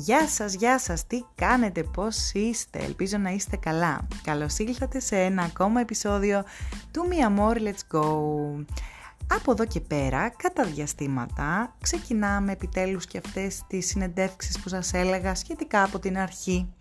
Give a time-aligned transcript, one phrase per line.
[0.00, 4.06] Γεια σας, γεια σας, τι κάνετε, πώς είστε, ελπίζω να είστε καλά.
[4.22, 6.44] Καλώς ήλθατε σε ένα ακόμα επεισόδιο
[6.90, 8.64] του Mi Amor Let's Go.
[9.26, 15.34] Από εδώ και πέρα, κατά διαστήματα, ξεκινάμε επιτέλους και αυτές τις συνεντεύξεις που σας έλεγα
[15.34, 16.72] σχετικά από την αρχή,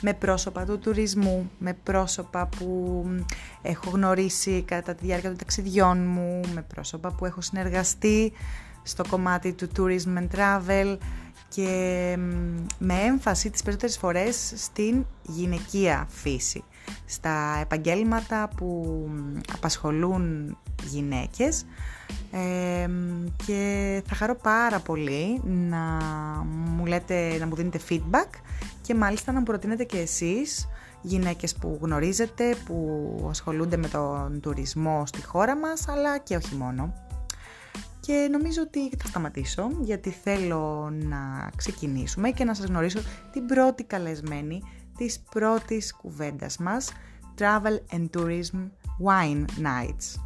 [0.00, 3.04] με πρόσωπα του τουρισμού, με πρόσωπα που
[3.62, 8.32] έχω γνωρίσει κατά τη διάρκεια των ταξιδιών μου, με πρόσωπα που έχω συνεργαστεί
[8.82, 10.96] στο κομμάτι του tourism and travel,
[11.54, 12.16] και
[12.78, 16.64] με έμφαση τις περισσότερες φορές στην γυναικεία φύση,
[17.06, 18.98] στα επαγγέλματα που
[19.54, 21.64] απασχολούν γυναίκες
[23.46, 25.98] και θα χαρώ πάρα πολύ να
[26.46, 28.30] μου, λέτε, να μου δίνετε feedback
[28.82, 30.68] και μάλιστα να μου προτείνετε και εσείς
[31.02, 36.92] γυναίκες που γνωρίζετε, που ασχολούνται με τον τουρισμό στη χώρα μας, αλλά και όχι μόνο.
[38.06, 43.00] Και νομίζω ότι θα σταματήσω γιατί θέλω να ξεκινήσουμε και να σας γνωρίσω
[43.32, 44.62] την πρώτη καλεσμένη
[44.96, 46.92] της πρώτης κουβέντας μας
[47.38, 48.70] Travel and Tourism
[49.04, 50.22] Wine Nights.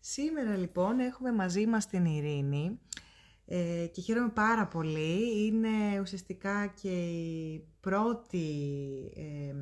[0.00, 2.78] Σήμερα λοιπόν έχουμε μαζί μας την Ειρήνη
[3.44, 5.46] ε, και χαίρομαι πάρα πολύ.
[5.46, 8.46] Είναι ουσιαστικά και η πρώτη
[9.16, 9.54] ε,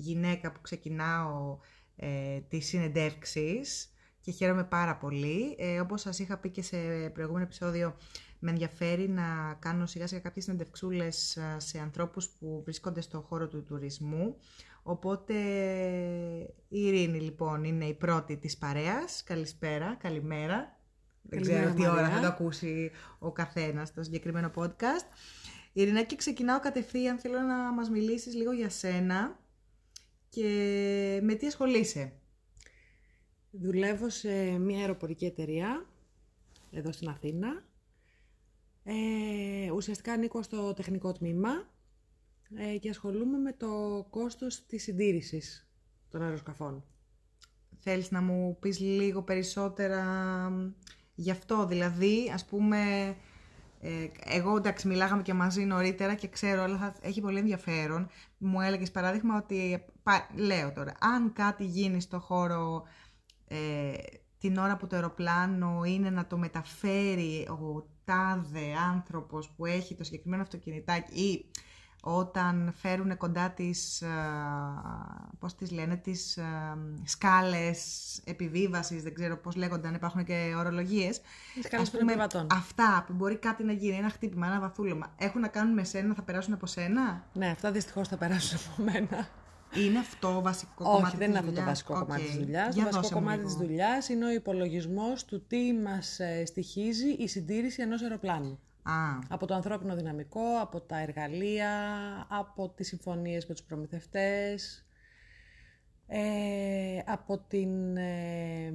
[0.00, 1.58] γυναίκα που ξεκινάω
[1.96, 5.56] ε, τις συνεντεύξεις και χαίρομαι πάρα πολύ.
[5.58, 6.76] Ε, όπως σας είχα πει και σε
[7.12, 7.96] προηγούμενο επεισόδιο,
[8.38, 13.48] με ενδιαφέρει να κάνω σιγά σιγά κάποιες συνεντευξούλες ε, σε ανθρώπους που βρίσκονται στον χώρο
[13.48, 14.36] του τουρισμού.
[14.82, 15.34] Οπότε
[16.68, 19.22] η Ειρήνη λοιπόν είναι η πρώτη της παρέας.
[19.24, 20.78] Καλησπέρα, καλημέρα.
[21.22, 25.06] Δεν ξέρω τι ώρα θα το ακούσει ο καθένας στο συγκεκριμένο podcast.
[25.72, 29.38] Ειρηνά και ξεκινάω κατευθείαν, θέλω να μας μιλήσεις λίγο για σένα
[30.30, 32.12] και με τι ασχολείσαι;
[33.50, 35.86] Δουλεύω σε μια αεροπορική εταιρεία
[36.70, 37.64] εδώ στην Αθήνα.
[38.84, 41.50] Ε, ουσιαστικά ανήκω στο τεχνικό τμήμα
[42.56, 45.68] ε, και ασχολούμαι με το κόστος της συντήρησης
[46.10, 46.84] των αεροσκαφών.
[47.78, 50.04] Θέλεις να μου πεις λίγο περισσότερα
[51.14, 52.78] γι' αυτό, δηλαδή ας πούμε
[53.80, 58.10] ε, εγώ εντάξει μιλάγαμε και μαζί νωρίτερα και ξέρω αλλά θα έχει πολύ ενδιαφέρον.
[58.38, 59.84] Μου έλεγες παράδειγμα ότι,
[60.34, 62.82] λέω τώρα, αν κάτι γίνει στο χώρο
[63.48, 63.92] ε,
[64.38, 70.04] την ώρα που το αεροπλάνο είναι να το μεταφέρει ο τάδε άνθρωπος που έχει το
[70.04, 71.50] συγκεκριμένο αυτοκινητάκι ή
[72.02, 74.02] όταν φέρουν κοντά τις,
[75.38, 76.38] πώς τις λένε, τις
[77.04, 77.80] σκάλες
[78.24, 81.20] επιβίβασης, δεν ξέρω πώς λέγονται, αν υπάρχουν και ορολογίες.
[81.62, 85.74] Σκάλες πούμε, Αυτά που μπορεί κάτι να γίνει, ένα χτύπημα, ένα βαθούλωμα, έχουν να κάνουν
[85.74, 89.28] με σένα, θα περάσουν από σένα; Ναι, αυτά δυστυχώς θα περάσουν από μένα.
[89.76, 92.74] Είναι αυτό βασικό Όχι, κομμάτι Όχι, δεν είναι αυτό το βασικό κομμάτι της δουλειάς.
[92.74, 97.82] Το βασικό κομμάτι της δουλειάς είναι ο υπολογισμός του τι μας ε, στοιχίζει η συντήρηση
[97.82, 98.58] ενός αεροπλάνου.
[99.28, 101.70] Από το ανθρώπινο δυναμικό, από τα εργαλεία,
[102.28, 104.84] από τις συμφωνίες με τους προμηθευτές,
[106.06, 108.74] ε, από, την, ε,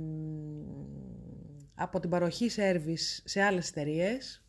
[1.75, 4.43] από την παροχή σέρβις σε άλλες εταιρείες.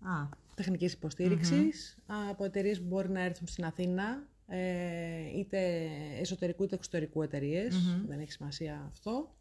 [0.00, 0.28] Α.
[0.54, 0.98] τεχνικής
[2.30, 5.88] από εταιρείες που μπορεί να έρθουν στην Αθήνα, ε, είτε
[6.20, 7.22] εσωτερικού είτε εξωτερικού
[8.06, 9.34] δεν έχει σημασία αυτό.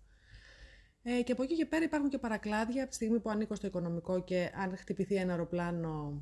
[1.03, 3.67] Ε, και από εκεί και πέρα υπάρχουν και παρακλάδια από τη στιγμή που ανήκω στο
[3.67, 6.21] οικονομικό και αν χτυπηθεί ένα αεροπλάνο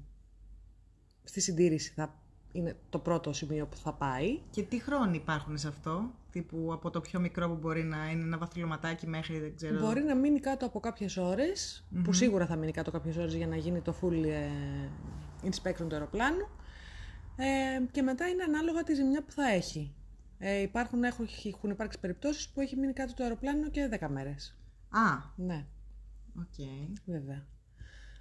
[1.24, 4.40] στη συντήρηση θα είναι το πρώτο σημείο που θα πάει.
[4.50, 8.24] Και τι χρόνοι υπάρχουν σε αυτό, τύπου από το πιο μικρό που μπορεί να είναι
[8.24, 9.80] ένα βαθυλωματάκι μέχρι δεν ξέρω.
[9.80, 11.18] Μπορεί να μείνει κάτω από κάποιες
[12.04, 14.50] που σίγουρα θα μείνει κάτω από κάποιες ώρες για να γίνει το full ε,
[15.44, 16.48] inspection του αεροπλάνου.
[17.36, 19.94] Ε, και μετά είναι ανάλογα τη ζημιά που θα έχει.
[20.38, 24.58] Ε, υπάρχουν, έχουν, έχουν υπάρξει περιπτώσεις που έχει μείνει κάτω το αεροπλάνο και 10 μέρες.
[24.90, 25.32] Α.
[25.36, 25.66] Ναι.
[26.40, 26.44] OK.
[26.58, 26.94] Okay.
[27.06, 27.46] Βέβαια.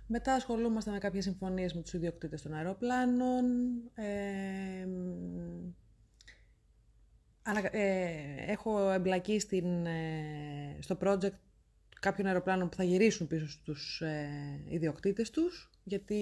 [0.07, 3.45] Μετά ασχολούμαστε με κάποιες συμφωνίες με τους ιδιοκτήτες των αεροπλάνων.
[3.95, 4.87] Ε,
[8.47, 11.39] έχω εμπλακεί στην, ε, στο project
[12.01, 16.17] κάποιων αεροπλάνων που θα γυρίσουν πίσω στους ε, ιδιοκτήτες τους, γιατί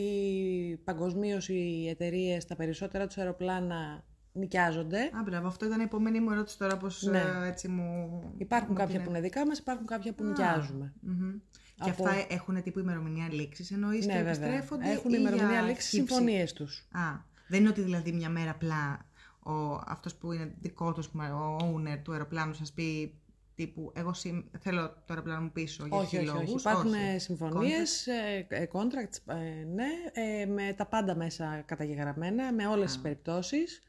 [0.84, 5.00] παγκοσμίως οι εταιρείες τα περισσότερα τους αεροπλάνα νοικιάζονται.
[5.00, 7.18] Α, μπράβο, αυτό ήταν η επόμενη μου ερώτηση τώρα, πώς ναι.
[7.18, 8.22] Ε, έτσι μου...
[8.38, 10.92] Υπάρχουν κάποια που είναι δικά μας, υπάρχουν κάποια που νοικιάζουμε.
[11.84, 16.88] Και αυτά έχουν τύπου ημερομηνία λήξης, εννοείς ναι, και επιστρέφονται Έχουν ημερομηνία λήξης συμφωνίες τους.
[16.90, 19.06] Α, δεν είναι ότι δηλαδή μια μέρα απλά
[19.42, 23.19] ο, αυτός που είναι δικός τους, ο owner του αεροπλάνου σας πει
[23.60, 24.14] τύπου εγώ
[24.58, 26.54] θέλω το αεροπλάνο μου πίσω για όχι, όχι, όχι.
[26.58, 28.08] Υπάρχουν συμφωνίες,
[28.72, 32.92] contracts, contracts ε, ναι, με τα πάντα μέσα καταγεγραμμένα, με όλες Α.
[32.92, 33.82] τις περιπτώσεις.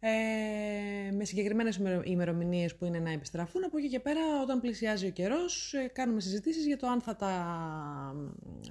[0.00, 3.64] Ε, με με συγκεκριμένες ημερομηνίες που είναι να επιστραφούν.
[3.64, 7.16] Από εκεί και πέρα, όταν πλησιάζει ο καιρός, ε, κάνουμε συζητήσεις για το αν θα,
[7.16, 7.32] τα...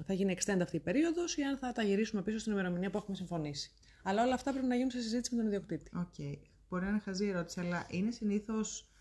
[0.05, 2.97] θα γίνει extend αυτή η περίοδος ή αν θα τα γυρίσουμε πίσω στην ημερομηνία που
[2.97, 3.71] έχουμε συμφωνήσει.
[4.03, 5.91] Αλλά όλα αυτά πρέπει να γίνουν σε συζήτηση με τον ιδιοκτήτη.
[5.95, 6.03] OK.
[6.17, 6.37] Okay.
[6.69, 8.92] Μπορεί να είναι χαζή ερώτηση, αλλά είναι συνήθως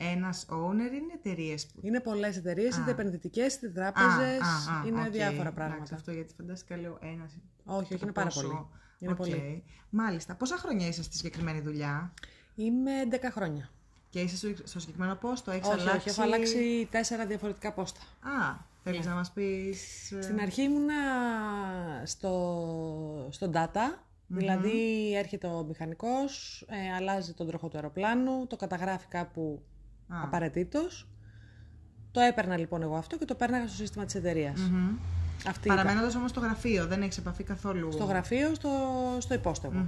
[0.00, 1.80] ένας owner ή είναι εταιρείες που.
[1.82, 4.40] Είναι πολλές εταιρείες, είτε επενδυτικές, είτε τράπεζες.
[4.86, 5.10] Είναι okay.
[5.10, 5.74] διάφορα πράγματα.
[5.74, 7.30] Εντάξει, αυτό γιατί φαντάστηκα λέω ένα.
[7.64, 8.66] Όχι, όχι, είναι πάρα πολύ.
[8.98, 9.16] Είναι okay.
[9.16, 9.64] πολύ.
[9.90, 10.34] Μάλιστα.
[10.34, 12.12] Πόσα χρόνια είσαι στη συγκεκριμένη δουλειά,
[12.54, 13.70] Είμαι 11 χρόνια.
[14.10, 15.96] Και είσαι στο συγκεκριμένο πόστο, έχεις αλλάξει.
[15.96, 18.00] Όχι, έχω αλλάξει τέσσερα διαφορετικά πόστα.
[18.20, 19.10] Α, θέλεις ναι.
[19.10, 20.12] να μας πεις.
[20.12, 20.94] Ε, Στην αρχή ήμουνα
[22.04, 23.98] στο, στο data,
[24.32, 29.70] Δηλαδή έρχεται ο μηχανικός, ε, αλλάζει τον τροχό του αεροπλάνου, το καταγράφει κάπου ah.
[30.22, 31.08] Απαραίτητος.
[32.10, 34.60] Το έπαιρνα λοιπόν εγώ αυτό και το πέρναγα στο σύστημα της εταιρείας.
[34.60, 35.54] Mm-hmm.
[35.66, 38.70] Παραμένοντας όμως στο γραφείο, δεν έχεις επαφή καθόλου; Στο γραφείο, στο,
[39.18, 39.86] στο υπόστευο.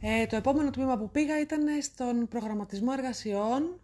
[0.00, 3.80] Ε, το επόμενο τμήμα που πήγα ήταν στον προγραμματισμό εργασιών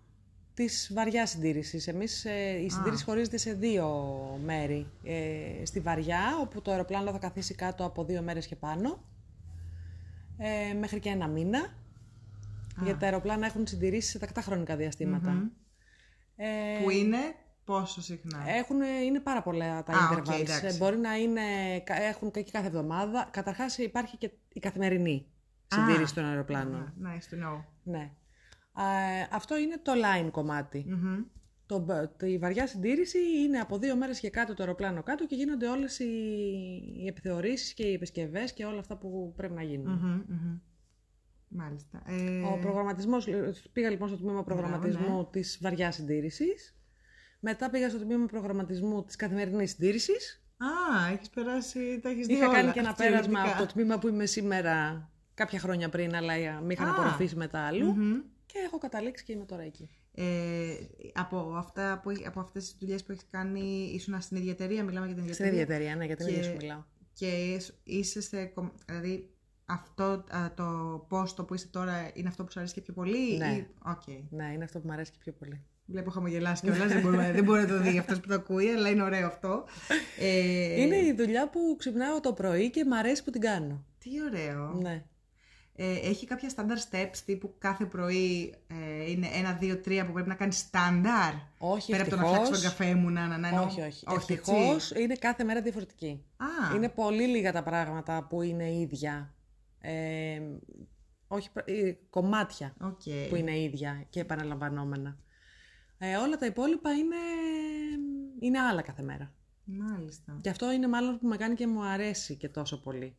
[0.55, 1.87] της βαριά συντήρησης.
[1.87, 3.88] Εμείς, ε, η συντήρηση χωρίζεται σε δύο
[4.44, 4.87] μέρη.
[5.05, 9.05] Ε, στη βαριά, όπου το αεροπλάνο θα καθίσει κάτω από δύο μέρες και πάνω,
[10.37, 11.79] ε, μέχρι και ένα μήνα.
[12.82, 14.77] Γιατί τα αεροπλάνα έχουν συντηρήσει σε τακτά χρονικά
[16.37, 17.19] Ε, που είναι
[17.65, 20.79] πόσο συχνά; Έχουν, είναι πάρα πολλά τα ah, intervals.
[20.79, 21.41] μπορεί να είναι,
[21.85, 23.29] έχουν και κάθε εβδομάδα.
[23.32, 25.27] Καταρχάς υπάρχει και η καθημερινή
[25.67, 26.93] συντήρηση των αεροπλάνων.
[27.03, 27.65] Nice to know.
[27.82, 28.11] Ναι
[29.31, 30.87] αυτό είναι το line κομματι
[31.67, 31.87] Το,
[32.21, 35.99] η βαριά συντήρηση είναι από δύο μέρες και κάτω το αεροπλάνο κάτω και γίνονται όλες
[35.99, 36.05] οι,
[36.97, 40.23] οι επιθεωρήσεις και οι επισκευές και όλα αυτά που πρέπει να γινουν
[41.52, 42.02] Μάλιστα.
[42.06, 42.43] Ε...
[42.43, 43.29] Ο προγραμματισμός,
[43.73, 45.25] πήγα λοιπόν στο τμήμα προγραμματισμού ναι.
[45.31, 46.75] της βαριάς συντήρησης.
[47.41, 50.44] Μετά πήγα στο τμήμα προγραμματισμού της καθημερινής συντήρησης.
[50.56, 54.08] Α, έχεις περάσει, τα έχεις δει Είχα κάνει και ένα πέρασμα από το τμήμα που
[54.08, 57.94] είμαι σήμερα κάποια χρόνια πριν, αλλά με είχαν απορροφήσει μετά αλλού.
[58.46, 59.91] Και έχω καταλήξει και είμαι τώρα εκεί.
[60.14, 60.75] Ε,
[61.12, 65.06] από, αυτά που, από αυτές τις δουλειές που έχεις κάνει, ήσουν στην ίδια εταιρεία, μιλάμε
[65.06, 65.53] για την ίδια εταιρεία.
[65.53, 66.85] Στην ίδια εταιρεία, ναι, για την ίδια σου μιλάω.
[67.12, 68.53] Και είσαι σε,
[68.87, 69.31] δηλαδή
[69.70, 70.25] αυτό
[70.55, 70.64] το
[71.08, 73.46] πόστο που είσαι τώρα είναι αυτό που σου αρέσει και πιο πολύ ναι.
[73.46, 73.67] ή...
[73.87, 74.22] Okay.
[74.31, 75.64] Ναι, είναι αυτό που μου αρέσει και πιο πολύ.
[75.87, 78.88] Βλέπω χαμογελάσει κιόλας, δεν, μπορεί, δεν μπορεί να το δει αυτός που το ακούει, αλλά
[78.88, 79.64] είναι ωραίο αυτό.
[80.19, 80.81] Ε...
[80.81, 83.84] Είναι η δουλειά που ξυπνάω το πρωί και μου αρέσει που την κάνω.
[83.99, 84.72] Τι ωραίο.
[84.82, 85.05] Ναι.
[85.82, 90.28] Ε, έχει κάποια standard steps τύπου κάθε πρωί ε, είναι ένα, δύο, τρία που πρέπει
[90.28, 91.32] να κάνεις στάνταρ.
[91.58, 92.22] Όχι, Πέρα ευτυχώς.
[92.22, 94.05] από το να φτιάξεις τον καφέ μου, να, να, να, Όχι, όχι.
[94.06, 96.25] όχι Ευτυχώς είναι κάθε μέρα διαφορετική.
[96.37, 96.76] Α.
[96.76, 99.34] Είναι πολύ λίγα τα πράγματα που είναι ίδια.
[99.81, 100.41] Ε,
[101.29, 103.27] όχι, ε, κομμάτια okay.
[103.29, 105.19] που είναι ίδια και επαναλαμβανόμενα.
[105.99, 107.17] Ε, όλα τα υπόλοιπα είναι,
[108.41, 109.35] είναι άλλα κάθε μέρα.
[109.65, 110.38] Μάλιστα.
[110.41, 113.17] Και αυτό είναι μάλλον που με κάνει και μου αρέσει και τόσο πολύ.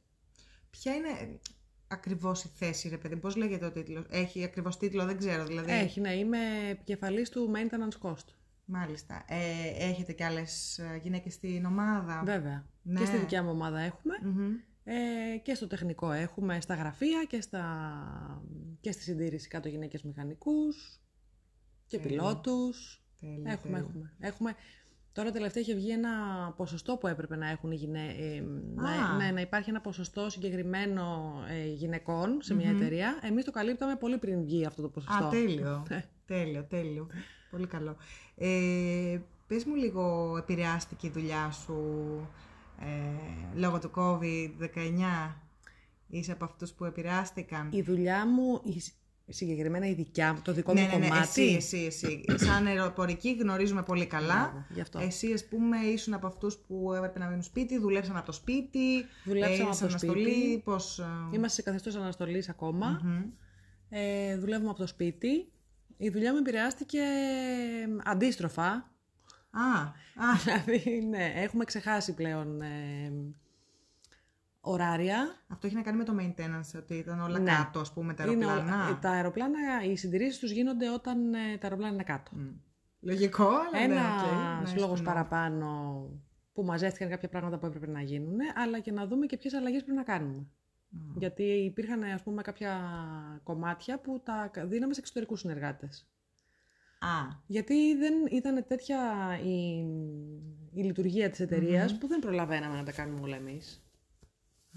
[0.69, 1.40] Ποια είναι,
[1.88, 5.72] ακριβώς η θέση, ρε παιδί, πώς λέγεται ο τίτλος; Έχει ακριβώς τίτλο, δεν ξέρω δηλαδή.
[5.72, 6.38] Έχει, ναι, είμαι
[6.69, 8.25] επικεφαλής του Maintenance Cost.
[8.66, 9.25] Μάλιστα.
[9.28, 12.66] Ε, έχετε και άλλες ε, γυναίκες στην ομάδα; Βέβαια.
[12.81, 13.00] Ναι.
[13.00, 13.80] Και στη δικιά μου ομάδα
[14.94, 18.44] Ε, και στο τεχνικό έχουμε, στα γραφεία και, στα...
[18.80, 21.02] και στη συντήρηση κάτω γυναίκες μηχανικούς
[21.88, 22.18] και Τέλεια.
[22.18, 23.04] πιλότους.
[23.20, 24.14] Τέλεια, έχουμε, έχουμε.
[24.20, 24.56] Έχουμε
[25.14, 26.10] Τώρα τελευταία είχε βγει ένα
[26.58, 28.44] ποσοστό που έπρεπε να έχουν οι γυναίκες.
[28.76, 33.20] να, ναι, να υπάρχει ένα ποσοστό συγκεκριμένο ε, γυναικών σε μια εταιρεία.
[33.22, 35.26] Εμείς το καλύπταμε πολύ πριν βγει αυτό το ποσοστό.
[35.26, 35.84] Α, τέλειο.
[35.90, 36.06] Ναι.
[36.25, 37.08] τέλειο, τέλειο.
[37.51, 37.96] πολύ καλό.
[38.36, 41.75] Ε, πες μου λίγο, επηρεάστηκε η δουλειά σου
[42.82, 45.36] ε, λόγω του COVID-19.
[46.08, 47.70] Είσαι από αυτούς που επηρεάστηκαν.
[47.72, 48.62] Η δουλειά μου,
[49.28, 51.56] συγκεκριμένα η δικιά μου, το δικό ναι, μου ναι, ναι, κομμάτι.
[51.56, 52.46] Εσύ, εσύ, εσύ.
[52.46, 54.66] Σαν αεροπορική γνωρίζουμε πολύ καλά.
[54.70, 55.00] γι αυτό.
[55.00, 59.06] Εσύ, ας πούμε, ήσουν από αυτούς που έπρεπε να μείνουν σπίτι, δουλέψαν από το σπίτι.
[59.26, 60.62] Δουλέψαμε από το σπίτι.
[60.64, 61.00] Πώς...
[61.00, 62.52] Ε, Είμαστε σε καθεστώς αναστολής
[63.90, 65.52] Ε, δουλεύουμε από το σπίτι.
[65.98, 67.00] Η δουλειά μου επηρεάστηκε
[68.04, 68.92] αντίστροφα.
[69.51, 69.81] Α,
[70.25, 70.36] α.
[70.43, 73.13] δηλαδή, ναι, έχουμε ξεχάσει πλέον ε,
[74.62, 75.43] ωράρια.
[75.48, 77.51] Αυτό έχει να κάνει με το maintenance, ότι ήταν όλα ναι.
[77.51, 78.88] κάτω, ας πούμε, τα αεροπλάνα.
[78.88, 82.31] Είναι, τα αεροπλάνα, οι συντηρήσεις τους γίνονται όταν ε, τα αεροπλάνα είναι κάτω.
[82.36, 82.53] Mm.
[83.00, 84.77] Λογικό, αλλά Ένα ναι, okay.
[84.77, 85.70] λόγο παραπάνω
[86.53, 89.84] που μαζεύτηκαν κάποια πράγματα που έπρεπε να γίνουν, αλλά και να δούμε και ποιες αλλαγές
[89.84, 90.48] πρέπει να κάνουμε.
[90.93, 91.17] Mm.
[91.17, 92.81] Γιατί υπήρχαν, ας πούμε, κάποια
[93.43, 96.08] κομμάτια που τα δίναμε σε εξωτερικούς συνεργάτες.
[97.01, 97.41] Α.
[97.48, 99.00] Γιατί δεν ήταν τέτοια
[99.43, 99.77] η,
[100.74, 103.86] η λειτουργία της εταιρείας που δεν προλαβαίναμε να τα κάνουμε όλα εμείς.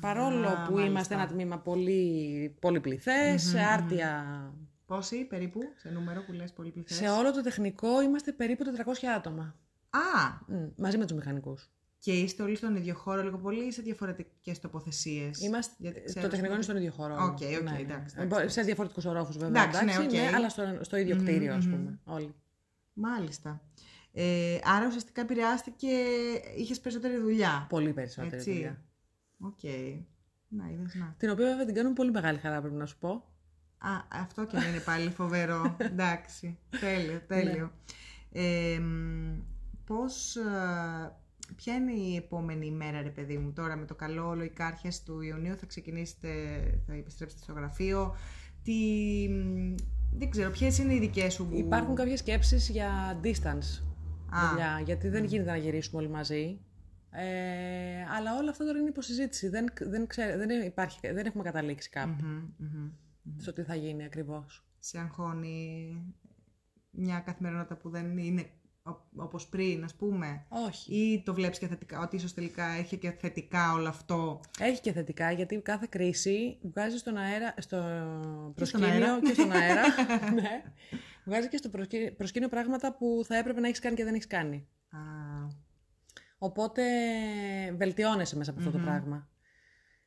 [0.00, 4.24] Παρόλο που είμαστε ένα τμήμα πολύ πολυπληθές, άρτια...
[4.86, 6.96] Πόσοι περίπου, σε νούμερο που λες πολυπληθές.
[6.96, 9.56] Σε όλο το τεχνικό είμαστε περίπου 400 άτομα.
[9.90, 10.54] Α!
[10.76, 11.73] μαζί με τους μηχανικούς.
[12.04, 16.02] Και είστε όλοι στον ίδιο χώρο λίγο πολύ ή σε διαφορετικές τοποθεσίες; Είμαστε.
[16.20, 17.14] το τεχνικό είναι στον ίδιο χώρο.
[17.14, 19.62] OK, okay, okay, ναι, εντάξει, εντάξει, Σε διαφορετικούς ορόφους βέβαια.
[19.62, 20.30] Εντάξει, εντάξει ναι, okay.
[20.30, 21.66] ναι, αλλά στο, στο ίδιο κτίριο, mm-hmm.
[21.66, 21.98] α πούμε.
[22.04, 22.34] Όλοι.
[22.92, 23.60] Μάλιστα.
[24.12, 25.86] Ε, άρα ουσιαστικά επηρεάστηκε,
[26.56, 27.66] είχες περισσότερη δουλειά.
[27.68, 28.52] Πολύ περισσότερη Έτσι.
[28.52, 28.84] δουλειά.
[29.38, 29.58] OK.
[29.62, 30.02] Okay.
[30.48, 31.14] Να, είδες, να.
[31.18, 33.10] Την οποία βέβαια την κάνουμε πολύ μεγάλη χαρά, πρέπει να σου πω.
[33.78, 35.76] Α, αυτό και είναι πάλι φοβερό.
[35.92, 36.58] Εντάξει.
[36.80, 37.72] τέλειο, τέλειο.
[38.30, 38.42] Ναι.
[38.42, 38.80] Ε,
[39.86, 40.36] πώς,
[41.56, 45.20] ποια είναι η επόμενη ημέρα, ρε παιδί μου, τώρα με το καλό όλο αρχές του
[45.20, 46.28] Ιουνίου θα ξεκινήσετε,
[46.86, 48.16] θα επιστρέψετε στο γραφείο.
[48.62, 48.74] Τι,
[50.12, 51.48] δεν ξέρω, ποιες είναι οι δικές σου.
[51.52, 53.82] Υπάρχουν κάποιες σκέψεις για distance
[54.50, 56.60] δουλειά, γιατί δεν γίνεται να γυρίσουμε όλοι μαζί.
[57.10, 59.48] Ε, αλλά όλα αυτά τώρα είναι υποσυζήτηση.
[59.48, 61.90] Δεν, δεν, δεν, υπάρχει, δεν έχουμε καταλήξει
[63.36, 64.66] στο τι θα γίνει ακριβώς.
[64.78, 65.96] Σε αγχώνει
[66.90, 68.46] μια καθημερινότητα που δεν είναι
[69.16, 70.46] όπως πριν, ας πούμε.
[70.48, 70.94] Όχι.
[70.94, 74.92] Ή το βλέπεις και θετικά, ότι ίσως τελικά έχει και θετικά όλο αυτό; Έχει και
[74.92, 77.76] θετικά, γιατί κάθε κρίση βγάζει στον αέρα, στο
[78.54, 79.82] προσκήνιο και στον αέρα.
[80.40, 80.62] ναι.
[81.24, 81.70] Βγάζει και στο
[82.16, 84.68] προσκήνιο πράγματα που θα έπρεπε να έχεις κάνει και δεν έχεις κάνει.
[84.90, 84.98] Α.
[86.38, 86.82] Οπότε
[87.76, 89.28] βελτιώνεσαι μέσα από αυτό το πράγμα.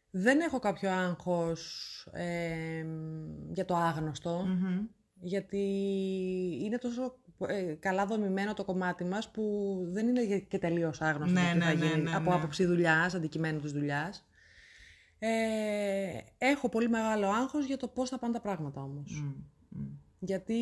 [0.10, 2.86] Δεν έχω κάποιο άγχος ε,
[3.52, 4.46] για το αγνωστο
[5.20, 5.58] γιατί
[6.64, 7.27] είναι τόσο ε,
[7.80, 11.86] καλά δομημένο το κομμάτι μας που δεν είναι και τελείως άγνωστο ναι, τι θα ναι,
[11.86, 14.28] γίνει ναι, από άποψη δουλειάς, αντικειμένου της δουλειάς.
[15.20, 15.28] Ε,
[16.38, 19.24] έχω πολύ μεγάλο άγχος για το πώς θα πάνε τα πράγματα όμως.
[20.20, 20.56] Γιατί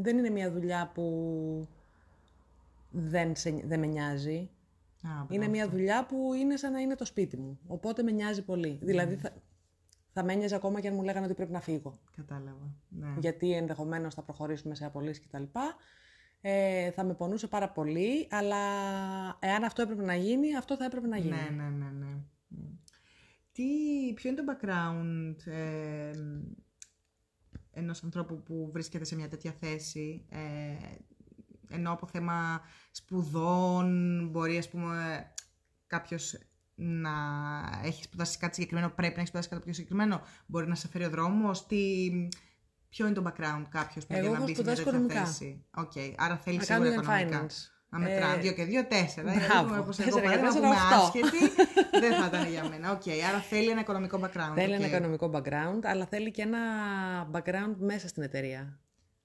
[0.00, 1.68] δεν είναι μια δουλειά που
[2.90, 4.50] δεν, σε, δεν με νοιάζει.
[5.28, 7.58] είναι μια δουλειά που είναι σαν να είναι το σπίτι μου.
[7.66, 8.78] Οπότε με νοιάζει πολύ.
[8.82, 9.32] Δηλαδή θα,
[10.14, 11.98] θα με ένοιαζε ακόμα και αν μου λέγανε ότι πρέπει να φύγω.
[12.16, 12.74] Κατάλαβα.
[12.88, 13.14] Ναι.
[13.18, 15.42] Γιατί ενδεχομένως θα προχωρήσουμε σε απολύσεις κτλ.
[16.40, 18.56] Ε, θα με πονούσε πάρα πολύ, αλλά
[19.38, 21.34] εάν αυτό έπρεπε να γίνει, αυτό θα έπρεπε να γίνει.
[21.34, 21.90] Ναι, ναι, ναι.
[21.90, 22.16] ναι.
[23.52, 23.64] Τι,
[24.14, 26.10] ποιο είναι το background ε,
[27.70, 30.38] ενός ανθρώπου που βρίσκεται σε μια τέτοια θέση, ε,
[31.68, 35.26] ενώ από θέμα σπουδών, μπορεί ας πούμε
[35.86, 36.38] κάποιος
[36.74, 37.10] να
[37.84, 41.04] έχεις σπουδάσει κάτι συγκεκριμένο, πρέπει να έχεις σπουδάσει κάτι πιο συγκεκριμένο, μπορεί να σε φέρει
[41.04, 42.10] ο δρόμος, τι...
[42.88, 46.12] Ποιο είναι το background κάποιος που για να μπει σε μια τέτοια θέση; OK, okay.
[46.16, 47.46] άρα θέλεις σίγουρα οικονομικά.
[47.94, 48.34] Να μετράμε.
[48.34, 49.32] Ε, δύο και δύο, τέσσερα.
[49.32, 49.80] Μπράβο.
[49.80, 51.38] Όπως εγώ παράδειγμα, να πούμε άσχετη,
[52.02, 52.90] δεν θα ήταν για μένα.
[52.90, 53.20] OK, okay.
[53.28, 54.54] άρα θέλει ένα οικονομικό background.
[54.54, 54.78] Θέλει okay.
[54.78, 56.58] ένα οικονομικό background, αλλά θέλει και ένα
[57.32, 58.78] background μέσα στην εταιρεία.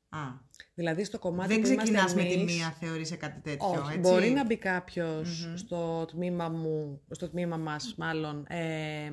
[0.10, 0.48] Α.
[0.74, 3.70] Δηλαδή στο κομμάτι Δεν που ξεκινάς με τη μία θεωρείς σε κάτι τέτοιο.
[3.70, 8.46] Όχι, έτσι; μπορεί να μπει κάποιος στο τμήμα μου, στο τμήμα μας, μάλλον.
[8.48, 9.12] Ε,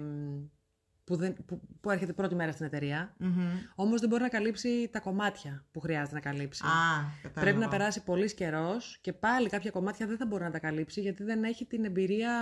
[1.04, 3.16] που, δεν, που, που έρχεται πρώτη μέρα στην εταιρεία.
[3.20, 3.72] Mm-hmm.
[3.74, 6.62] Όμως δεν μπορεί να καλύψει τα κομμάτια που χρειάζεται να καλύψει.
[6.64, 10.58] Α, Πρέπει να περάσει πολύς καιρός και πάλι κάποια κομμάτια δεν θα μπορεί να τα
[10.58, 12.32] καλύψει γιατί δεν έχει την εμπειρία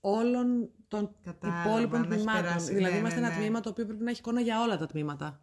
[0.00, 2.42] όλων των κατάλαβα, υπόλοιπων τμήματων.
[2.42, 3.40] Περάσει, δηλαδή, ναι, είμαστε ναι, ένα ναι.
[3.40, 5.40] τμήμα το οποίο πρέπει να έχει εικόνα για όλα τα τμήματα.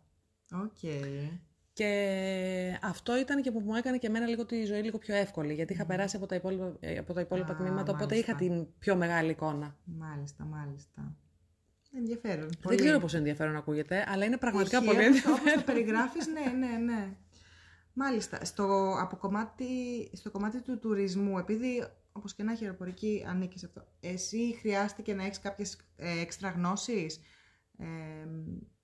[0.54, 1.30] Okay.
[1.74, 5.54] Και αυτό ήταν και που μου έκανε και εμένα λίγο τη ζωή λίγο πιο εύκολη,
[5.54, 8.32] γιατί είχα περάσει από τα υπόλοιπα, ε, από τα υπόλοιπα Α, τμήματα, οπότε μάλιστα.
[8.32, 9.78] είχα την πιο μεγάλη εικόνα.
[9.84, 11.16] Μάλιστα, μάλιστα.
[11.98, 12.48] Ενδιαφέρον.
[12.48, 12.76] Δεν πολύ.
[12.78, 15.40] ξέρω πόσο ενδιαφέρον ακούγεται, αλλά είναι πραγματικά Όχι, πολύ όπως το- ενδιαφέρον.
[15.50, 17.16] Όπως το περιγράφεις, ναι, ναι, ναι.
[17.94, 18.46] Μάλιστα.
[18.46, 19.66] Στο, από κομμάτι,
[20.14, 25.14] στο κομμάτι του τουρισμού, επειδή όπως και να έχει αεροπορική ανήκεις σε αυτό, εσύ χρειάστηκε
[25.14, 27.20] να έχεις κάποιες ε, έξτρα γνώσεις,
[27.78, 27.86] ε,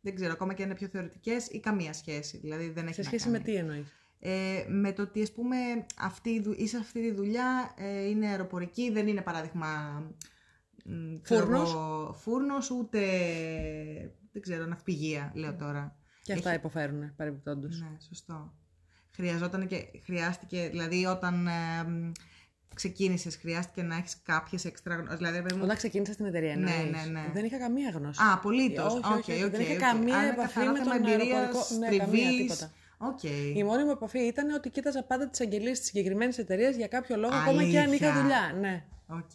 [0.07, 2.37] δεν ξέρω, ακόμα και αν είναι πιο θεωρητικές ή καμία σχέση.
[2.37, 3.37] Δηλαδή δεν έχει Σε να σχέση κάνει.
[3.37, 3.87] με τι εννοείς;
[4.19, 5.55] Ε, με το ότι ας πούμε
[5.99, 9.67] αυτή, η δου- είσαι αυτή τη δουλειά ε, είναι αεροπορική, δεν είναι παράδειγμα
[10.85, 12.99] μ, ξέρω Φούρνος; εγώ, φούρνος ούτε
[14.31, 15.95] δεν ξέρω ναυπηγεία λέω τώρα.
[16.21, 17.79] Και αυτά υποφέρουν παρεμπιπτόντως.
[17.81, 18.53] Ναι, σωστό.
[19.15, 21.51] Χρειαζόταν και χρειάστηκε, δηλαδή όταν ε,
[22.71, 25.17] μ, ξεκίνησες χρειάστηκε να έχεις κάποιες έξτρα γνώσεις.
[25.17, 27.05] Δηλαδή, παιδί μου- Όταν ξεκίνησα στην εταιρεία, Ναι, εννοείς.
[27.05, 27.29] ναι, ναι.
[27.33, 28.21] δεν είχα καμία γνώση.
[28.23, 28.93] Α, απολύτως.
[28.93, 29.79] Όχι, όχι, Οκ, όχι, οκ, δεν είχα οκ.
[29.79, 31.79] καμία Άρα είναι επαφή καθαρά με θέμα τον εμπειρίας, αεροπορικό.
[31.79, 32.37] Ναι, καμία, τριβής.
[32.37, 32.71] τίποτα.
[32.97, 33.23] Οκ.
[33.55, 37.15] Η μόνη μου επαφή ήταν ότι κοίταζα πάντα τις αγγελίες της συγκεκριμένης εταιρείας για κάποιο
[37.17, 38.21] λόγο, ακόμα και αν είχα Αλήθεια.
[38.21, 38.53] δουλειά.
[38.59, 38.83] Ναι.
[39.09, 39.31] Οκ.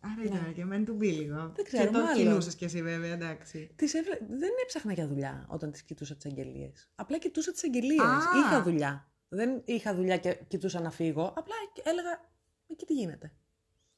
[0.00, 1.52] Άρα ήταν και meant to be λίγο.
[1.56, 2.14] Δεν ξέρω, Και το μάλλον.
[2.16, 3.70] κυνηγούσες κι εσύ βέβαια, εντάξει.
[3.76, 4.18] Τις έβλε...
[4.28, 6.88] Δεν έψαχνα για δουλειά όταν τις κοιτούσα τις αγγελίες.
[6.94, 8.00] Απλά κοιτούσα τις αγγελίες.
[8.04, 8.18] Α.
[8.46, 9.08] Είχα δουλειά.
[9.28, 11.24] Δεν είχα δουλειά και κοιτούσα να φύγω.
[11.36, 11.54] Απλά
[11.84, 12.24] έλεγα,
[12.66, 13.32] εκεί τι γίνεται.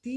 [0.01, 0.11] Τι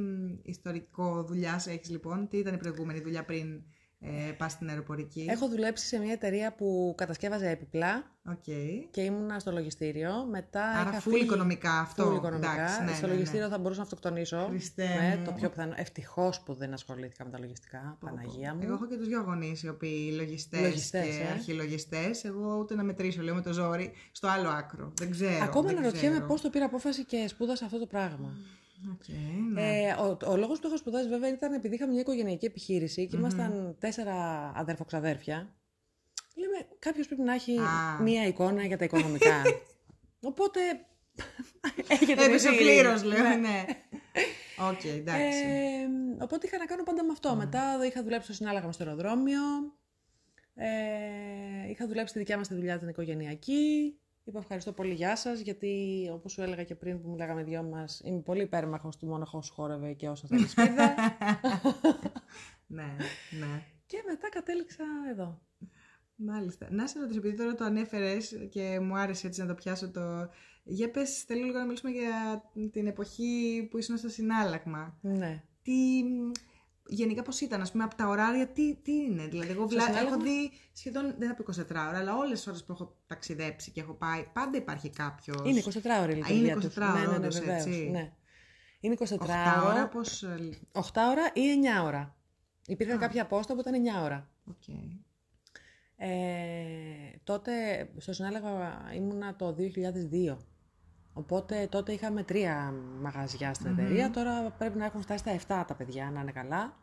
[0.00, 3.64] μ, ιστορικό δουλειάς έχεις λοιπόν, τι ήταν η προηγούμενη δουλειά πριν
[4.02, 5.26] ε, πας στην αεροπορική.
[5.28, 8.42] Έχω δουλέψει σε μια εταιρεία που κατασκεύαζε έπιπλα Οκ.
[8.90, 10.26] και ήμουνα στο λογιστήριο.
[10.30, 11.24] Μετά Άρα είχα full φύγει...
[11.24, 12.12] οικονομικά αυτό.
[12.12, 12.52] Full οικονομικά.
[12.52, 13.14] Εντάξει, ναι, στο ναι, ναι.
[13.14, 14.46] λογιστήριο θα μπορούσα να αυτοκτονήσω.
[14.48, 15.24] Χριστέ Ναι, μου.
[15.24, 15.74] το πιο πιθανό.
[15.76, 17.96] Ευτυχώς που δεν ασχολήθηκα με τα λογιστικά.
[18.00, 18.60] Παναγία μου.
[18.62, 21.30] Εγώ έχω και τους δυο γονείς οι οποίοι λογιστές, Λογιστές, και ε.
[21.32, 22.24] αρχιλογιστές.
[22.24, 24.92] Εγώ ούτε να μετρήσω, λέω με το ζόρι, στο άλλο άκρο.
[24.98, 25.44] Δεν ξέρω.
[25.44, 26.26] Ακόμα δεν αναρωτιέμαι ξέρω.
[26.28, 28.32] πώς το πήρα απόφαση και σπούδασα αυτό το πράγμα.
[28.88, 29.62] Okay, ναι.
[29.80, 33.06] ε, ο, ο λόγος που το έχω σπουδάσει βέβαια ήταν επειδή είχα μια οικογενειακή επιχείρηση
[33.06, 34.16] και ήμασταν τέσσερα
[34.54, 35.54] αδερφοξαδέρφια.
[36.34, 38.02] Λέμε, κάποιος πρέπει να έχει Α.
[38.02, 39.42] μία εικόνα για τα οικονομικά.
[40.30, 40.60] Οπότε
[41.88, 43.06] έχετε Έπεσε την πληρώνω, Ειρήνη.
[43.06, 43.34] λέω, Ναι.
[43.34, 43.64] ναι.
[44.70, 45.38] Οκ, εντάξει.
[45.38, 45.86] Ε,
[46.22, 47.34] οπότε είχα να κάνω πάντα με αυτό.
[47.36, 49.40] Μετά είχα δουλέψει στο συνάλλαγμα στο αεροδρόμιο.
[50.54, 53.94] Ε, είχα δουλέψει τη δικιά μας τη δουλειά την οικογενειακή.
[54.24, 58.00] Είπα ευχαριστώ πολύ, γεια σας, γιατί όπως σου έλεγα και πριν που μιλάγαμε δυο μας,
[58.04, 60.94] είμαι πολύ υπέρμαχος του μόνο σου χόρευε και όσο θέλεις σπίδα.
[62.76, 62.96] ναι,
[63.40, 63.62] ναι.
[63.86, 65.40] και μετά κατέληξα εδώ.
[66.14, 66.68] Μάλιστα.
[66.70, 70.28] Να σε ρωτήσω, επειδή τώρα το ανέφερες και μου άρεσε έτσι να το πιάσω το.
[70.64, 74.98] Για πες, θέλω λίγο να μιλήσουμε για την εποχή που ήσουν στο συνάλλαγμα.
[75.00, 75.42] Ναι.
[75.62, 76.02] Τι.
[76.92, 79.26] Γενικά πώς ήταν, ας πούμε, από τα ωράρια, τι, τι είναι.
[79.26, 79.82] Δηλαδή, εγώ βλά...
[79.82, 82.96] έχω συνάλλαγμα; δει σχεδόν, δεν θα πω 24 ώρα, αλλά όλες τις ώρες που έχω
[83.06, 85.34] ταξιδέψει και έχω πάει, πάντα υπάρχει κάποιο.
[85.44, 85.70] Είναι 24
[86.02, 86.76] ώρες η είναι λειτουργία 24 τους.
[86.76, 87.88] ώρα, ναι, ναι, ναι, όντως, βεβαίως, έτσι.
[87.90, 88.12] ναι.
[88.80, 90.00] Είναι 24 8 ώρα, ώρα, πώ.
[90.72, 91.40] 8 ώρα ή
[91.80, 92.16] 9 ώρα.
[92.66, 94.30] Υπήρχαν κάποια πόστα που ήταν 9 ώρα.
[94.44, 94.68] Οκ.
[95.96, 96.10] Ε,
[97.24, 97.52] τότε
[97.96, 100.36] στο συνάλλαγμα ήμουνα το 2002.
[101.12, 104.10] Οπότε τότε είχαμε τρία μαγαζιά στην εταιρεία.
[104.10, 106.76] Τώρα πρέπει να έχουν φτάσει στα 7 τα παιδιά, να είναι καλά.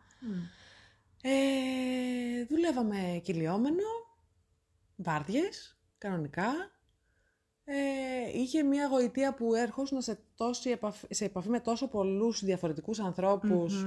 [1.22, 3.84] Ε, δουλεύαμε κυλιόμενο,
[4.96, 6.46] βάρδιες, κανονικά.
[7.63, 7.75] Ε,
[8.34, 13.86] είχε μια γοητεία που έρχονταν σε, τόση επαφή, σε επαφή με τόσο πολλούς διαφορετικούς ανθρώπους,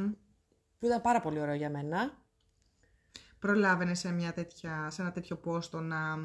[0.79, 2.19] που ήταν πάρα πολύ ωραίο για μένα.
[3.39, 6.19] Προλάβαινε σε, μια τέτοια, σε ένα τέτοιο πόστο να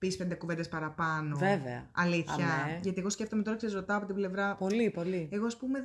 [0.00, 1.36] πεις πέντε κουβέντες παραπάνω.
[1.36, 1.88] Βέβαια.
[1.92, 2.34] Αλήθεια.
[2.34, 2.78] Αμέ.
[2.82, 4.56] Γιατί εγώ σκέφτομαι τώρα, ξέρεις, ρωτάω από την πλευρά.
[4.56, 5.28] Πολύ, πολύ.
[5.32, 5.84] Εγώ, ας πούμε,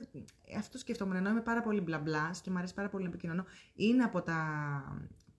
[0.57, 3.45] αυτό σκεφτόμουν, ενώ είμαι πάρα πολύ μπλα μπλα και μου αρέσει πάρα πολύ να επικοινωνώ.
[3.75, 4.39] Είναι από τα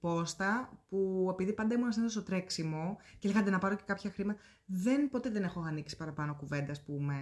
[0.00, 4.40] πόστα που επειδή πάντα ήμουν συνήθω στο τρέξιμο και λέγατε να πάρω και κάποια χρήματα,
[4.66, 7.14] δεν, ποτέ δεν έχω ανοίξει παραπάνω κουβέντα, ας πούμε.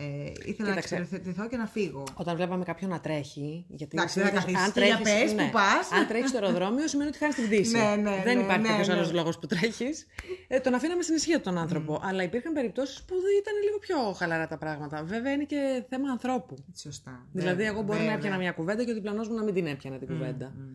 [0.00, 0.94] Ε, ήθελα Κοίταξε.
[0.94, 2.04] να εξυπηρετηθώ και να φύγω.
[2.14, 3.64] Όταν βλέπαμε κάποιον να τρέχει.
[3.68, 5.32] Γιατί Εντάξει, δεν θα συνήθως καθίσεις.
[5.32, 5.92] Για πες, πού πας.
[5.92, 7.76] Αν τρέχεις στο αεροδρόμιο, σημαίνει ότι χάνεις την πτήση.
[7.76, 8.94] Ναι, ναι, δεν ναι, υπάρχει ναι, κάποιος ναι.
[8.94, 10.06] άλλος λόγος που τρέχεις.
[10.48, 12.00] Ε, τον αφήναμε στην ισχύα τον άνθρωπο.
[12.02, 15.04] Αλλά υπήρχαν περιπτώσεις που ήταν λίγο πιο χαλαρά τα πράγματα.
[15.04, 16.54] Βέβαια είναι και θέμα ανθρώπου.
[16.76, 17.26] Σωστά.
[17.32, 18.18] Δηλαδή, Βέβαια, εγώ μπορεί να βέβαια.
[18.18, 20.52] έπιανα μια κουβέντα και ο διπλανός μου να μην την έπιανε την κουβέντα.
[20.56, 20.74] Μμ.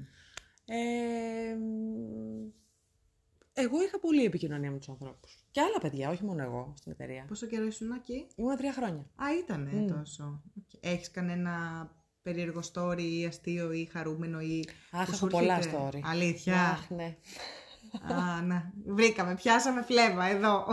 [0.65, 2.62] Ε, μ,
[3.53, 5.37] εγώ είχα πολλή επικοινωνία με τους ανθρώπους.
[5.51, 7.25] Και άλλα παιδιά, όχι μόνο εγώ στην εταιρεία.
[7.27, 9.05] Πόσο καιρό ήσουν εκεί; Ήμουν τρία χρόνια.
[9.15, 10.41] Α, ήτανε τόσο.
[10.57, 10.79] Οκ.
[10.79, 11.51] Έχεις κανένα
[12.21, 14.65] περίεργο story ή αστείο ή χαρούμενο ή...
[14.91, 15.99] Αχ, που έχω σου πολλά έρχεται; story.
[16.03, 17.17] Αλήθεια; Αχ, ναι.
[18.13, 18.71] Α, ναι.
[18.85, 20.65] Βρήκαμε, πιάσαμε φλέβα εδώ.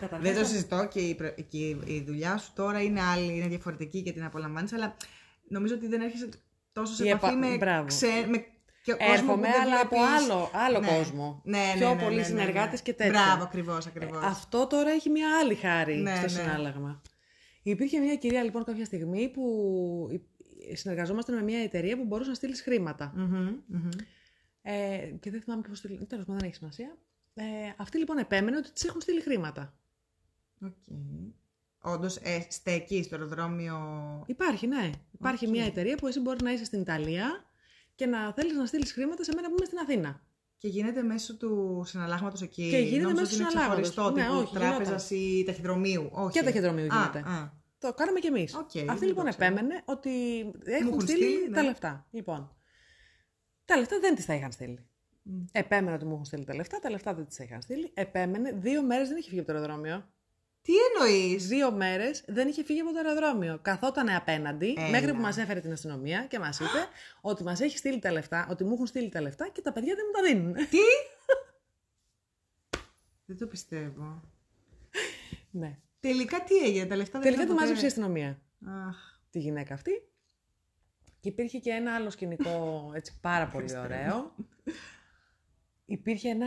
[0.00, 3.36] Καταρχάς, Δεν το συζητώ και η, προ- και η- η δουλειά σου τώρα είναι άλλη,
[3.36, 4.96] είναι διαφορετική και την απολαμβάνεις, αλλά
[5.48, 6.28] νομίζω ότι δεν έρχεσαι
[6.72, 7.86] τόσο σε Η επαφή επα- με, μπράβο.
[7.86, 8.44] ξέ, με
[8.92, 10.22] και κόσμος Έρχομαι, που δεν αλλά από βλέπεις.
[10.30, 10.86] άλλο, άλλο Ναι.
[10.86, 11.40] κόσμο.
[11.44, 12.38] Ναι, ναι, Πιο ναι, πολλοί ναι, ναι, ναι.
[12.38, 13.12] συνεργάτες και τέτοια.
[13.12, 14.22] Μπράβο, ακριβώς, ακριβώς.
[14.22, 16.28] Ε, αυτό τώρα έχει μια άλλη χάρη Ναι, στο ναι.
[16.28, 17.02] συνάλλαγμα.
[17.62, 19.44] Υπήρχε μια κυρία λοιπόν κάποια στιγμή που
[20.10, 23.12] η- συνεργαζόμασταν με μια εταιρεία που μπορούσε να στείλεις χρήματα.
[23.16, 23.88] Μμμ, μμμ.
[24.62, 26.06] Ε, και δεν θυμάμαι πώ το λέει.
[26.08, 26.96] Τέλος πάντων, δεν έχει σημασία.
[27.34, 27.44] Ε,
[27.76, 29.74] αυτή λοιπόν επέμενε ότι της έχουν στείλει χρήματα.
[30.64, 30.72] Οκ.
[31.80, 33.76] Όντως, ε, στέκεις στο αεροδρόμιο...
[34.26, 34.90] Υπάρχει, ναι.
[35.12, 35.50] Υπάρχει Οκ.
[35.50, 37.44] μια εταιρεία που εσύ μπορείς να είσαι στην Ιταλία
[37.98, 40.20] και να θέλεις να στείλεις χρήματα σε μένα που είμαι στην Αθήνα.
[40.56, 42.70] Και γίνεται μέσω του συναλλάγματος εκεί.
[42.70, 43.90] Και γίνεται Νόμιζα μέσω ότι του είναι συναλλάγματος.
[43.90, 46.08] ξεχωριστό Ναι, τύπου όχι, τράπεζας ή ταχυδρομείου.
[46.12, 46.38] Όχι.
[46.38, 47.18] Και ταχυδρομείου γίνεται.
[47.18, 47.50] Α, α.
[47.78, 48.54] Το κάναμε κι εμείς.
[48.54, 49.44] Οκ, δεν Αυτή το λοιπόν ξέρω.
[49.44, 51.68] επέμενε ότι έχουν έχουν στείλει, στείλει, τα ναι.
[51.68, 52.06] λεφτά.
[52.10, 52.56] Λοιπόν.
[53.64, 54.88] Τα λεφτά δεν της τα είχαν στείλει.
[55.22, 55.44] Μμ.
[55.52, 57.90] Επέμενε ότι μου έχουν στείλει τα λεφτά, τα λεφτά δεν της τα είχαν στείλει.
[57.94, 60.08] Επέμενε, δύο μέρες δεν είχε φύγει από το αεροδρόμιο.
[60.68, 63.58] Τι εννοείς; Δύο μέρες δεν είχε φύγει από το αεροδρόμιο.
[63.62, 64.88] Καθότανε απέναντι Έλα.
[64.88, 66.78] μέχρι που μας έφερε την αστυνομία και μας είπε
[67.20, 69.94] ότι μας έχει στείλει τα λεφτά, ότι μου έχουν στείλει τα λεφτά και τα παιδιά
[69.94, 70.54] δεν μου τα δίνουν.
[70.54, 70.78] Τι;
[73.26, 74.22] Δεν το πιστεύω.
[75.50, 75.78] ναι.
[76.00, 78.40] Τελικά τι έγινε, τα λεφτά δεν Τελικά τη ήταν ποτέ- μάζεψε η αστυνομία
[78.88, 78.96] Αχ,
[79.30, 79.90] τη γυναίκα αυτή.
[81.20, 84.34] Και υπήρχε και ένα άλλο σκηνικό έτσι πάρα πολύ ωραίο.
[85.84, 86.46] Υπήρχε ένα...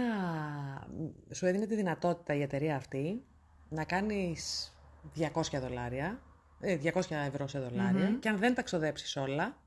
[1.32, 3.26] Σου έδινε τη δυνατότητα η εταιρεία αυτή
[3.72, 4.74] να κάνεις
[5.16, 6.22] 200 δολάρια,
[6.60, 9.62] ε, 200 ευρώ σε δολάρια και αν δεν τα ξοδέψεις όλα,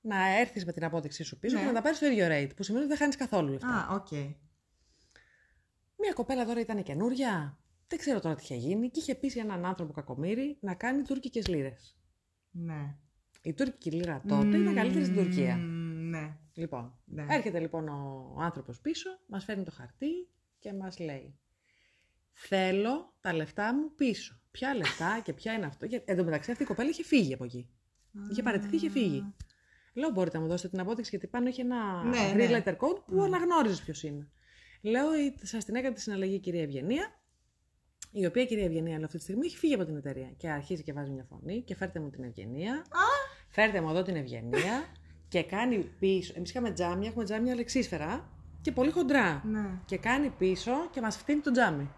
[0.00, 1.60] να έρθεις με την απόδειξή σου πίσω Ναι.
[1.60, 3.68] και να τα πάρεις στο ίδιο rate, που σημαίνει ότι δεν χάνεις καθόλου λεφτά.
[3.90, 4.10] Α, οκ.
[5.96, 9.64] Μια κοπέλα τώρα ήταν καινούρια, δεν ξέρω τώρα τι είχε γίνει και είχε πείσει έναν
[9.64, 11.98] άνθρωπο κακομοίρη να κάνει τουρκικές λίρες.
[12.50, 12.96] Ναι.
[13.42, 15.56] Η τουρκική λίρα τότε ήταν καλύτερη στην Τουρκία.
[15.56, 16.36] Μμμ, Ναι.
[16.54, 17.26] Λοιπόν, Ναι.
[17.28, 20.28] έρχεται λοιπόν ο άνθρωπος πίσω, μας φέρνει το χαρτί
[20.58, 21.38] και μας λέει
[22.48, 24.34] «Θέλω τα λεφτά μου πίσω».
[24.50, 25.86] Ποια λεφτά και ποια είναι αυτό.
[25.86, 27.68] Και εν τω μεταξύ αυτή η κοπέλα είχε φύγει από εκεί.
[28.30, 29.34] Είχε παραιτηθεί, είχε φύγει.
[29.94, 32.62] Λέω μπορείτε να μου δώσετε την απόδειξη γιατί πάνω είχε ένα Ναι, three ναι.
[32.64, 34.28] letter code που αναγνώριζες ποιος είναι.
[34.80, 37.20] Λέω «Η- σας την έκανε τη συναλλαγή η κυρία Ευγενία.
[38.12, 40.92] Η οποία κυρία Ευγενία αυτή τη στιγμή έχει φύγει από την εταιρεία και αρχίζει και
[40.92, 42.74] βάζει μια φωνή και φέρτε μου την Ευγενία.
[42.74, 43.06] Α!
[43.48, 44.84] Φέρτε μου εδώ την Ευγενία
[45.28, 46.32] και κάνει πίσω.
[46.36, 48.28] Εμείς είχαμε τζάμια, έχουμε τζάμια αλεξίσφαιρα
[48.60, 49.42] και πολύ χοντρά.
[49.44, 49.70] Ναι.
[49.84, 51.90] Και κάνει πίσω και μας φτύνει το τζάμι.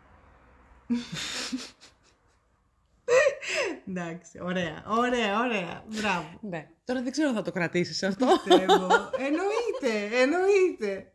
[3.89, 5.85] Εντάξει, ωραία, ωραία, ωραία.
[5.89, 6.29] Μπράβο.
[6.41, 6.69] Ναι.
[6.85, 8.27] Τώρα δεν ξέρω αν θα το κρατήσεις αυτό.
[8.45, 8.87] Πιστεύω.
[9.19, 11.13] εννοείται, εννοείται.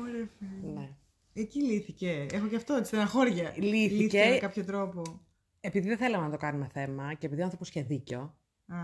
[0.00, 0.72] Ωραία, φίλε.
[0.72, 0.88] ναι.
[1.34, 2.26] Εκεί λύθηκε.
[2.32, 3.54] Έχω και αυτό, τη στεναχώρια.
[3.56, 4.28] Λύθηκε.
[4.30, 5.02] με κάποιο τρόπο.
[5.60, 8.76] Επειδή δεν θέλαμε να το κάνουμε θέμα και επειδή ο άνθρωπος είχε δίκιο, Α,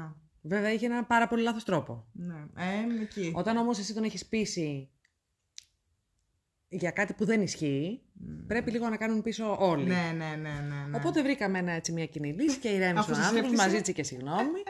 [0.42, 2.06] βέβαια είχε ένα πάρα πολύ λάθος τρόπο.
[2.12, 2.34] ναι.
[2.56, 3.32] Ε, εκεί.
[3.34, 4.90] Όταν όμως εσύ τον έχεις πείσει
[6.72, 8.00] για κάτι που δεν ισχύει,
[8.46, 9.85] πρέπει λίγο να κάνουν πίσω όλοι.
[9.85, 10.87] Ναι, ναι, ναι, ναι.
[10.88, 10.96] ναι.
[10.96, 13.66] Οπότε βρήκαμε ένα, έτσι, μια κοινή λύση και ηρέμησε Αφού ο σας άνθρωπο, έφτιαξε.
[13.66, 14.62] μα ζήτησε και συγγνώμη.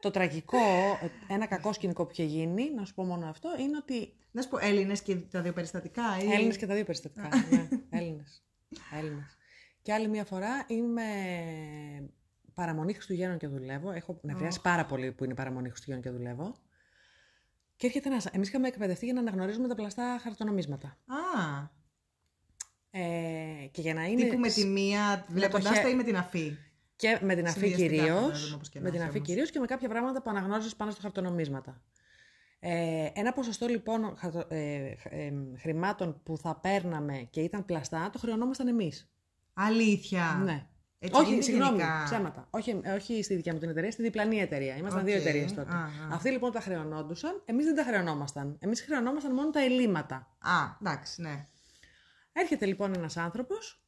[0.00, 0.58] το τραγικό,
[1.28, 4.12] ένα κακό σκηνικό που είχε γίνει, να σου πω μόνο αυτό, είναι ότι.
[4.30, 6.02] Να σου πω Έλληνες και τα δύο περιστατικά.
[6.24, 6.32] Ή...
[6.32, 7.28] Έλληνες και τα δύο περιστατικά.
[7.50, 8.42] ναι, Έλληνες.
[8.98, 9.36] Έλληνες.
[9.82, 11.02] Και άλλη μια φορά είμαι
[12.54, 13.90] παραμονή Χριστουγέννων και δουλεύω.
[13.90, 16.54] Έχω νευριάσει πάρα πολύ που είναι παραμονή Χριστουγέννων και δουλεύω.
[17.80, 18.26] Και έρχεται ένας.
[18.26, 20.86] Εμείς είχαμε εκπαιδευτεί για να αναγνωρίζουμε τα πλαστά χαρτονομίσματα.
[21.06, 21.68] Α,
[22.90, 24.22] Ε, και για να είναι.
[24.24, 26.56] τύπου με τη μία βλέποντάς χε- τα ή με την αφή.
[26.96, 28.20] Και με την αφή Συνδυαστικά κυρίως.
[28.20, 29.28] φαντάζομαι, όπως και να Με την έχει αφή όμως.
[29.28, 31.82] κυρίως και με κάποια πράγματα που αναγνώριζες πάνω στα χαρτονομίσματα.
[32.58, 38.10] Ε, ένα ποσοστό λοιπόν χαρτο- ε, χ- ε, χρημάτων που θα παίρναμε και ήταν πλαστά,
[38.12, 39.10] το χρεωνόμασταν εμείς.
[39.54, 40.40] Αλήθεια.
[40.44, 40.66] Ναι.
[41.02, 42.02] Έτσι όχι, είναι συγγνώμη, γενικά.
[42.04, 42.46] ψέματα.
[42.50, 44.76] Όχι, ε, όχι στη δικιά μου την εταιρεία, στη διπλανή εταιρεία.
[44.76, 45.20] Ήμασταν δύο Οκ.
[45.20, 45.72] εταιρείες τότε.
[45.72, 45.88] Α, α.
[46.12, 48.56] Αυτοί λοιπόν τα χρεωνόντουσαν, εμείς δεν τα χρεωνόμασταν.
[48.58, 50.36] Εμείς χρεωνόμασταν μόνο τα ελλείμματα.
[50.38, 51.46] Α, εντάξει, ναι.
[52.32, 53.84] Έρχεται λοιπόν ένας άνθρωπος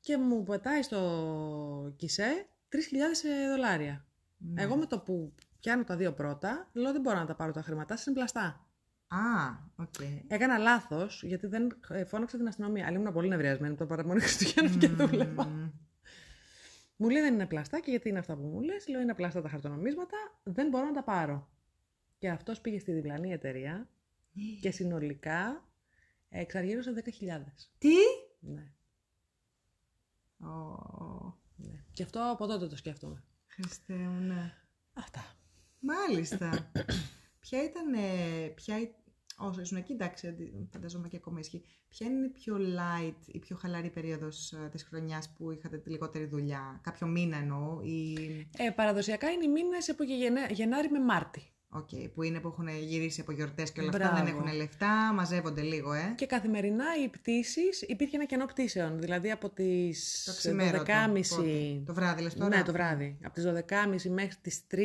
[0.00, 2.76] και μου πετάει στο γκισέ 3.000
[3.50, 4.04] δολάρια.
[4.38, 4.62] Ναι.
[4.62, 7.62] Εγώ με το που πιάνω τα δύο πρώτα, λέω δεν μπορώ να τα πάρω τα
[7.62, 8.66] χρήματά σας, είναι πλαστά.
[9.08, 9.18] Α,
[9.76, 9.94] οκ.
[10.26, 12.86] Έκανα λάθος γιατί δεν ε, φώναξα την αστυνομία.
[12.86, 15.72] Αλλά ήμουν πολύ νευριασμένη από το παραμονή Χριστουγέννων και δούλευα.
[16.98, 17.06] Μμμ.
[17.06, 19.42] Μου λέει δεν είναι πλαστά και γιατί είναι αυτά που μου λες; Λέω είναι πλαστά
[19.42, 21.48] τα χαρτονομίσματα, δεν μπορώ να τα πάρω.
[22.18, 23.88] Και αυτός πήγε στη διπλανή εταιρεία
[24.60, 25.68] και συνολικά
[26.28, 27.10] εξαργύρωσε 10.000.
[27.78, 27.94] Τι;
[28.40, 28.72] Ναι,
[30.40, 31.84] Ω, ναι.
[31.92, 33.24] Και αυτό από τότε το σκέφτομαι.
[33.46, 34.54] Χριστέ μου, ναι.
[34.92, 35.36] Αυτά.
[35.80, 36.70] Μάλιστα.
[37.40, 38.94] ποια ήταν, ε, ποια, ή-
[39.38, 41.62] όσο ήσουν εκεί, εντάξει, αντι- φανταζόμαι και ακόμα ισχύει.
[41.88, 45.90] Ποια είναι η πιο light, η πιο χαλαρή περίοδος ε, της χρονιάς που είχατε τη
[45.90, 48.14] λιγότερη δουλειά, κάποιο μήνα εννοώ, ή...
[48.56, 51.52] Ε, παραδοσιακά είναι οι μήνες από Γενε- Γενάρη με Μάρτι.
[51.70, 54.24] Οκ, που είναι που έχουν γυρίσει από γιορτές και όλα αυτά, Μπράβο.
[54.24, 56.12] δεν έχουν λεφτά, μαζεύονται λίγο, ε.
[56.16, 59.00] Και καθημερινά οι πτήσεις υπήρχε ένα κενό πτήσεων.
[59.00, 60.84] Δηλαδή από τις Το ξημέρωμα το.
[60.84, 61.28] 12.30.
[61.36, 63.18] πότε; Το βράδυ, λες τώρα; Ναι, το βράδυ.
[63.24, 64.76] Από τις 12.30 μέχρι τις 3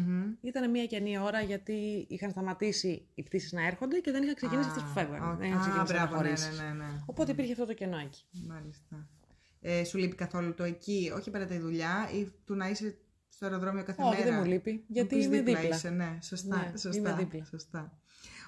[0.00, 0.22] Μμμ.
[0.40, 4.68] ήταν μια κενή ώρα γιατί είχαν σταματήσει οι πτήσεις να έρχονται και δεν είχαν ξεκινήσει
[4.68, 5.30] Α, αυτές που φεύγανε.
[5.32, 5.38] οκ.
[5.38, 6.58] Δεν είχαν Α, ξεκινήσει οι μπράβο, ναι, αναχωρήσεις.
[6.58, 7.02] ναι, ναι, ναι.
[7.06, 8.24] Οπότε υπήρχε αυτό το κενό εκεί.
[8.48, 9.08] Μάλιστα.
[9.60, 12.96] Ε, σου λείπει καθόλου το εκεί, όχι πέρα τη δουλειά, ή του να είσαι
[13.34, 14.30] στο αεροδρόμιο κάθε Όχι, μέρα.
[14.30, 15.62] δεν μου λείπει, Μου γιατί πεις είμαι δίπλα.
[15.68, 17.44] Είσαι, ναι, σωστά, Ναι, σωστά, είμαι δίπλα.
[17.44, 17.98] σωστά.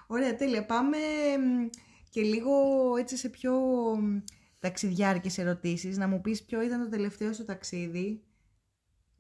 [0.07, 0.65] Ωραία, τέλεια.
[0.67, 0.97] Πάμε
[1.39, 1.69] μ,
[2.11, 2.53] και λίγο
[2.99, 3.53] έτσι σε πιο
[4.01, 4.19] μ,
[4.61, 5.97] ταξιδιάρικες ερωτήσεις.
[5.97, 8.21] Να μου πεις ποιο ήταν το τελευταίο σου ταξίδι.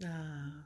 [0.05, 0.09] Α,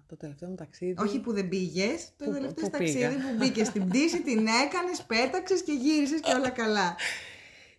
[0.07, 0.95] το τελευταίο μου ταξίδι.
[0.99, 3.11] Όχι που δεν πήγες, το Που- τελευταίο που ταξίδι πήγα.
[3.31, 6.97] που μπήκες στην πτήση, την έκανες, πέταξες και γύρισες και όλα καλά.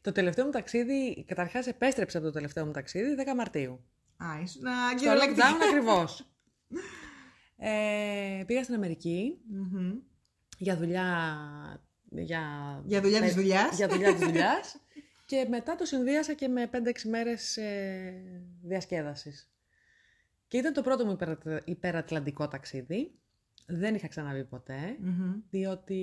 [0.01, 3.83] Το τελευταίο μου ταξίδι, καταρχάς επέστρεψα από το τελευταίο μου ταξίδι 10 Μαρτίου.
[4.17, 5.45] Α, ήσουν να Στο κυριολεκτικά.
[5.45, 6.25] lockdown ακριβώς.
[7.63, 9.91] ε, πήγα στην Αμερική Μμμ.
[10.57, 11.05] για δουλειά.
[12.13, 12.41] Για,
[12.85, 13.75] Για δουλειά της ε, δουλειάς.
[13.75, 14.75] Για δουλειά της δουλειάς.
[15.25, 16.77] και μετά το συνδύασα και με 5-6
[17.09, 18.13] μέρες ε,
[18.63, 19.51] διασκέδασης.
[20.47, 23.11] Και ήταν το πρώτο μου υπερα- υπερατλαντικό ταξίδι.
[23.67, 25.33] Δεν είχα ξαναβεί ποτέ, Μμμ.
[25.49, 25.95] διότι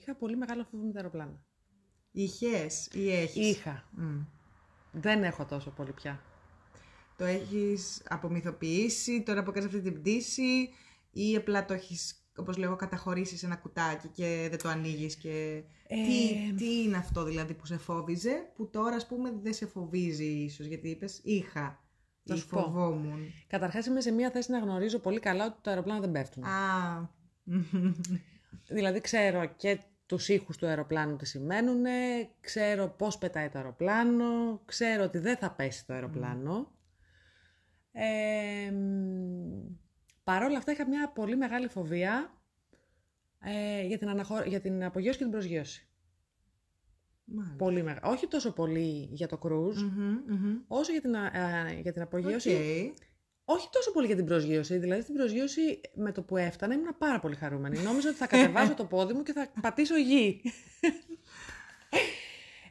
[0.00, 1.44] είχα πολύ μεγάλο φόβο με τα αεροπλάνα.
[2.12, 3.88] Είχες ή έχεις; Είχα.
[3.92, 4.20] Μμ.
[4.92, 6.22] Δεν έχω τόσο πολύ πια.
[7.16, 10.68] Το έχεις απομυθοποιήσει τώρα που κάνεις αυτή την πτήση
[11.10, 15.62] ή απλά το έχεις, όπως λέω, καταχωρήσει σε ένα κουτάκι και δεν το ανοίγεις και...
[15.86, 19.66] Ε, Τι, τι είναι αυτό δηλαδή που σε φόβιζε, που τώρα ας πούμε δεν σε
[19.66, 21.84] φοβίζει ίσως, γιατί είπες είχα
[22.24, 22.60] Θα ή σου πω.
[22.60, 23.20] φοβόμουν.
[23.46, 26.44] Καταρχάς είμαι σε μια θέση να γνωρίζω πολύ καλά ότι τα αεροπλάνα δεν πέφτουν.
[26.44, 27.10] Α,
[28.68, 31.82] Δηλαδή ξέρω και τους ήχους του αεροπλάνου τι σημαίνουν,
[32.40, 36.72] ξέρω πώς πετάει το αεροπλάνο, ξέρω ότι δεν θα πέσει το αεροπλάνο.
[37.92, 39.76] Ε, μ,
[40.24, 42.42] Παρ' όλα αυτά είχα μια πολύ μεγάλη φοβία
[43.44, 44.42] ε, για, την αναχω...
[44.42, 45.88] για την απογείωση και την προσγείωση.
[47.24, 47.56] μάλιστα.
[47.56, 48.00] Πολύ μεγα...
[48.04, 50.56] Όχι τόσο πολύ για το cruise, Μμμ, μμμ.
[50.68, 52.50] όσο για την, α- α, για την απογείωση.
[52.90, 52.96] Οκ.
[53.44, 54.78] Όχι τόσο πολύ για την προσγείωση.
[54.78, 57.78] Δηλαδή στην προσγείωση με το που έφτανα ήμουν πάρα πολύ χαρούμενη.
[57.78, 60.40] Νόμιζα ότι θα κατεβάσω το πόδι μου και θα πατήσω γη.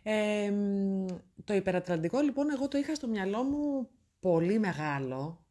[0.03, 1.05] Ε, μ,
[1.43, 3.89] το υπερατλαντικό λοιπόν εγώ το είχα στο μυαλό μου
[4.21, 5.45] πολύ μεγάλο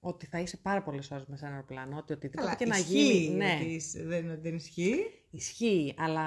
[0.00, 2.76] ότι θα είσαι πάρα πολλές ώρες μέσα σε ένα αεροπλάνο, ότι οτιδήποτε Καλά, και να
[2.76, 3.36] ισχύει γίνει.
[3.36, 4.96] Ναι, ότι ισ- δεν, δεν ισχύει.
[5.30, 6.26] ισχύει, αλλά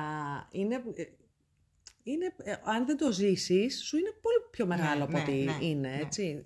[0.52, 1.04] είναι, ε,
[2.04, 5.58] είναι, ε, αν δεν το ζήσεις, σου είναι πολύ πιο μεγάλο από ναι, ό,τι ναι,
[5.62, 6.00] είναι, ναι.
[6.02, 6.44] έτσι.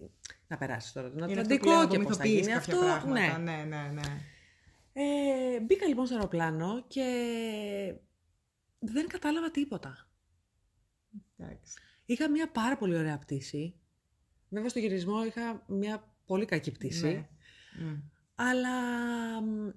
[0.47, 2.73] Να περάσεις τώρα τον Είναι αυτό που Ατλαντικό λένε, και πώς θα απομυθοποιείς γίνει κάποια
[2.73, 2.85] αυτό.
[2.85, 3.38] πράγματα.
[3.38, 3.51] Ναι.
[3.51, 4.01] ναι, ναι, ναι.
[4.93, 7.05] Ε, μπήκα λοιπόν στο αεροπλάνο και
[8.79, 10.09] δεν κατάλαβα τίποτα.
[11.38, 11.73] Εντάξει.
[12.05, 13.79] Είχα μια πάρα πολύ ωραία πτήση.
[14.49, 17.05] Βέβαια στο γυρισμό είχα μια πολύ κακή πτήση.
[17.05, 17.85] Ναι.
[17.85, 17.95] Μμ.
[18.35, 18.71] Αλλά
[19.41, 19.69] μ,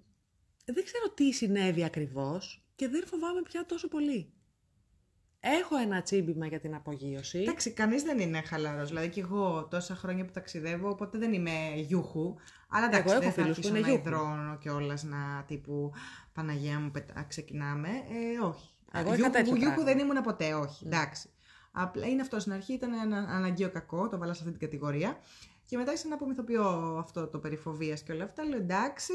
[0.64, 4.32] δεν ξέρω τι συνέβη ακριβώς και δεν φοβάμαι πια τόσο πολύ.
[5.44, 7.38] Έχω ένα τσίμπημα για την απογείωση.
[7.38, 8.88] Εντάξει, κανείς δεν είναι χαλαρός.
[8.88, 12.34] Δηλαδή και εγώ τόσα χρόνια που ταξιδεύω, οπότε δεν είμαι γιούχου.
[12.68, 14.08] Αλλά εντάξει, Εγώ έχω δεν θα φίλους που αρχίσω είναι να γιούχου.
[14.08, 15.92] υδρώνω κιόλας να τύπου
[16.32, 17.88] Παναγία μου, πετα- ξεκινάμε.
[17.88, 18.70] Ε, όχι.
[18.92, 19.92] Εγώ Α, είχα τέτοιο γιούχου, γιούχου πράγμα.
[19.92, 20.86] δεν ήμουν ποτέ, όχι.
[20.86, 21.28] Εντάξει.
[21.72, 25.18] Απλά είναι αυτό στην αρχή, ήταν ένα αναγκαίο κακό, το βάλα σε αυτή την κατηγορία.
[25.66, 26.64] Και μετά άρχισα να απομυθοποιώ
[26.98, 28.44] αυτό το περιφοβία και όλα αυτά.
[28.44, 29.12] Λέω εντάξει,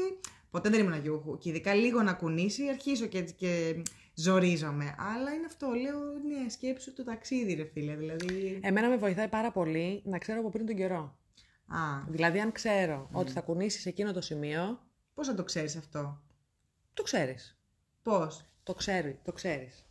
[0.50, 1.38] ποτέ δεν ήμουν γιούχου.
[1.38, 3.82] Και ειδικά λίγο να κουνήσει, αρχίζω και, και
[4.14, 4.94] ζορίζομαι.
[4.98, 7.96] Αλλά είναι αυτό, λέω, ναι, σκέψου το ταξίδι, ρε φίλε.
[7.96, 8.60] Δηλαδή.
[8.62, 11.18] Εμένα με βοηθάει πάρα πολύ να ξέρω από πριν τον καιρό.
[11.66, 14.80] Α, Δηλαδή αν ξέρω ότι θα κουνήσεις εκείνο το σημείο,
[15.14, 16.22] πώς θα το ξέρεις αυτό;
[16.94, 17.58] το ξέρεις.
[18.02, 19.87] Πώς; Το ξέρει, το ξέρεις.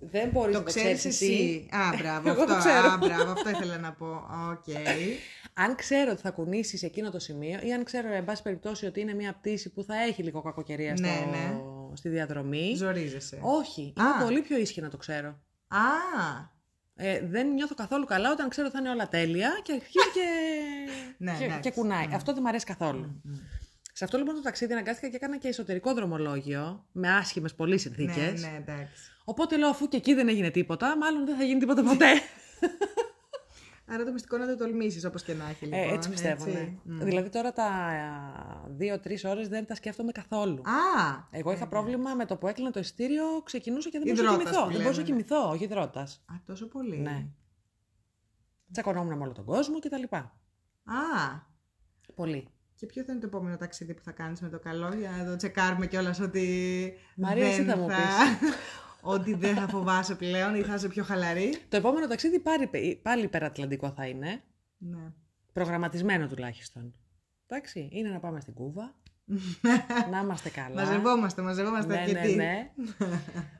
[0.00, 1.68] Δεν μπορείς Το να το ξέρεις ξέρεις εσύ.
[1.70, 2.88] Α, μπράβο, Εγώ αυτό, το ξέρω.
[2.90, 4.06] α, μπράβο, αυτό ήθελα να πω.
[4.50, 4.74] Οκ.
[5.64, 9.00] Αν ξέρω ότι θα κουνήσεις εκείνο το σημείο ή αν ξέρω, εν πάση περιπτώσει, ότι
[9.00, 11.06] είναι μια πτήση που θα έχει λίγο κακοκαιρία στο...
[11.06, 11.54] Ναι, ναι.
[11.94, 12.72] στη διαδρομή.
[12.76, 13.38] Ζορίζεσαι.
[13.42, 14.02] Όχι, Α.
[14.04, 15.28] είμαι πολύ πιο ήσυχη να το ξέρω.
[15.68, 15.76] Α,
[17.00, 20.28] Ε, δεν νιώθω καθόλου καλά όταν ξέρω ότι θα είναι όλα τέλεια και αρχίζει και,
[21.24, 21.60] Ναι, και, εντάξει.
[21.60, 22.06] και κουνάει.
[22.14, 23.22] Αυτό δεν μου αρέσει καθόλου.
[23.98, 28.42] Σε αυτό λοιπόν το ταξίδι αναγκάστηκα και έκανα και εσωτερικό δρομολόγιο με άσχημες πολύ συνθήκες.
[28.42, 29.10] ναι, ναι, εντάξει.
[29.24, 32.06] Οπότε λέω αφού και εκεί δεν έγινε τίποτα, μάλλον δεν θα γίνει τίποτα ποτέ.
[33.90, 35.80] Άρα το μυστικό να το τολμήσεις όπως και να έχει λοιπόν.
[35.80, 36.74] Ε, έτσι πιστεύω, ναι.
[36.84, 36.98] Μμ.
[36.98, 37.70] Δηλαδή τώρα τα
[38.68, 40.62] δύο-τρεις ώρες δεν τα σκέφτομαι καθόλου.
[40.64, 44.30] Α, Εγώ είχα πρόβλημα με το που έκλεινα το ειστήριο, ξεκινούσα και δεν μπορούσα να
[44.32, 44.66] Υδρότας κοιμηθώ.
[44.66, 45.22] που Δεν μπορούσα να λένε.
[45.24, 46.00] κοιμηθώ, όχι υδρότα.
[46.00, 46.98] α, τόσο πολύ.
[46.98, 47.26] Ναι.
[48.72, 50.14] Τσακωνόμουν με όλο τον κόσμο κτλ.
[50.14, 50.26] Α,
[52.14, 52.48] Πολύ.
[52.78, 55.24] Και ποιο θα είναι το επόμενο ταξίδι που θα κάνεις με το καλό για να
[55.24, 57.88] το τσεκάρουμε κιόλας ότι Μαρία, εσύ δεν θα μου
[59.14, 61.58] ότι δεν θα φοβάσαι πλέον ή θα είσαι πιο χαλαρή.
[61.68, 62.70] Το επόμενο ταξίδι πάλι,
[63.02, 64.42] πάλι υπερατλαντικό θα είναι.
[64.78, 65.12] Ναι.
[65.52, 66.94] Προγραμματισμένο τουλάχιστον.
[67.46, 68.94] Εντάξει, είναι να πάμε στην Κούβα.
[70.10, 70.74] να είμαστε καλά.
[70.74, 72.34] Μαζευόμαστε, μαζευόμαστε ναι, ναι, αρκετοί.
[72.34, 72.70] ναι.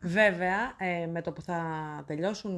[0.02, 1.60] Βέβαια, ε, με το που θα
[2.06, 2.54] τελειώσουν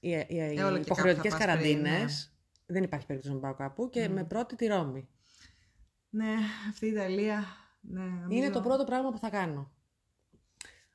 [0.00, 2.34] οι, οι, οι Ε, όλο και υποχρεωτικές κάπου θα πας πριν, καραντίνες,
[2.66, 5.08] δεν υπάρχει περίπτωση να πάω κάπου και με πρώτη τη Ρώμη.
[6.16, 6.34] Ναι,
[6.70, 7.44] αυτή η Ιταλία.
[7.80, 9.70] Ναι, Είναι νομίζω- το πρώτο πράγμα που θα κάνω.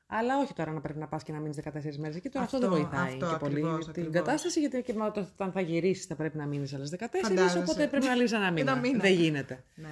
[0.06, 2.28] Αλλά όχι τώρα να πρέπει να πας και να μείνεις 14 μέρες εκεί.
[2.28, 4.12] Τώρα αυτό, Αυτό, δεν βοηθάει αυτό και πολύ ακριβώς, την ακριβώς.
[4.14, 7.58] κατάσταση, γιατί και με το- όταν θα γυρίσεις θα πρέπει να μείνεις άλλες 14, Φαντάζεσαι.
[7.58, 8.76] οπότε πρέπει να λύσεις ένα Ένα μήνα.
[8.76, 8.98] μήνα.
[8.98, 9.64] Δεν γίνεται.
[9.74, 9.88] Ναι.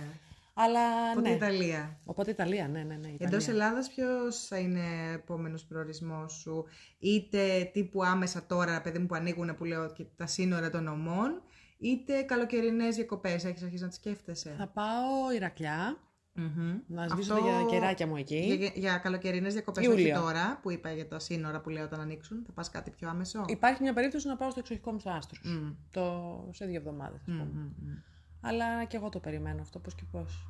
[0.54, 0.80] Αλλά
[1.12, 1.34] Οπότε ναι.
[1.34, 1.98] Ιταλία.
[2.04, 3.08] Οπότε Ιταλία, ναι, ναι, ναι.
[3.08, 3.36] Ιταλία.
[3.38, 6.64] Εντό Ελλάδας, ποιος θα είναι επόμενος προορισμός σου,
[6.98, 11.42] είτε τύπου άμεσα τώρα, παιδί μου που ανοίγουν που λέω και τα σύνορα των ομών,
[11.78, 13.44] είτε καλοκαιρινές διακοπές.
[13.44, 15.96] Έχεις αρχίσει να τις σκέφτεσαι; Θα πάω Ηρακλιά,
[16.32, 16.78] Μμμ.
[16.86, 18.36] να σβήσω Αυτό- τα κεράκια μου εκεί.
[18.38, 20.20] Για, για, για καλοκαιρινές διακοπές, όχι Ιούλιο.
[20.20, 22.42] τώρα που είπα για τα σύνορα που λέω όταν ανοίξουν.
[22.46, 25.40] Θα πας κάτι πιο άμεσο; Υπάρχει μια περίπτωση να πάω στο εξοχικό μου στο Άστρος.
[25.44, 25.70] Μμ.
[25.90, 26.48] Το...
[26.52, 27.50] σε δύο εβδομάδες, ας Μμ, πούμε.
[27.52, 27.94] μμ, μμ.
[28.40, 30.46] Αλλά και εγώ το περιμένω αυτό, πώς και πώς.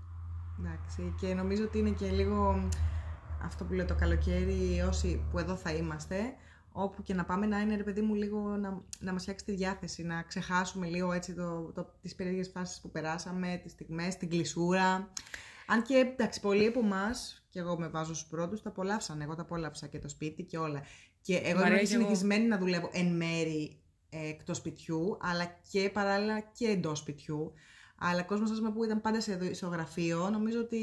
[0.58, 2.68] Εντάξει, και νομίζω ότι είναι και λίγο
[3.42, 6.16] αυτό που λέω το καλοκαίρι, όσοι που εδώ θα είμαστε,
[6.82, 9.52] όπου και να πάμε να είναι ρε παιδί μου λίγο να, να μας φτιάξει τη
[9.52, 14.28] διάθεση, να ξεχάσουμε λίγο έτσι το, το, τις περίεργες φάσεις που περάσαμε, τις στιγμές, την
[14.28, 15.10] κλεισούρα.
[15.66, 19.20] Αν και εντάξει, πολλοί από εμάς, και εγώ με βάζω στους πρώτους, τα απολαύσαν.
[19.20, 20.82] Εγώ τα απόλαυσα και το σπίτι και όλα.
[21.20, 22.02] Και εγώ Μαρία, είμαι και εγώ.
[22.02, 27.52] συνηθισμένη να δουλεύω εν μέρη ε, εκτός σπιτιού, αλλά και παράλληλα και εντός σπιτιού.
[28.00, 30.78] Αλλά κόσμος ας πούμε, που ήταν πάντα σε, στο γραφείο, νομίζω ότι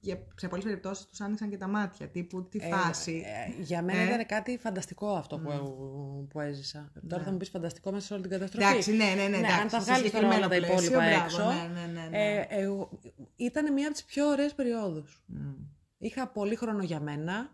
[0.00, 2.08] για, σε πολλές περιπτώσεις τους άνοιξαν και τα μάτια.
[2.08, 3.22] Τύπου τι Ε, φάση.
[3.56, 4.04] ε, για μένα Ε.
[4.04, 6.92] ήταν κάτι φανταστικό αυτό που, που έζησα.
[7.08, 8.66] Τώρα θα μου πεις φανταστικό μέσα σε όλη την καταστροφή.
[8.66, 9.36] εντάξει, ναι, ναι, ναι.
[9.36, 12.00] εντάξει, αν τα σε βγάλεις τώρα όλα τα συγκεκριμένο υπόλοιπα πλαίσιο, έξω, μπράβο, Ναι, ναι,
[12.00, 12.18] ναι, ναι.
[12.18, 12.98] Ε, εγώ,
[13.36, 15.22] ήταν μια από τις πιο ωραίες περιόδους.
[15.26, 15.52] Μμ.
[15.98, 17.50] Είχα πολύ χρόνο για μένα,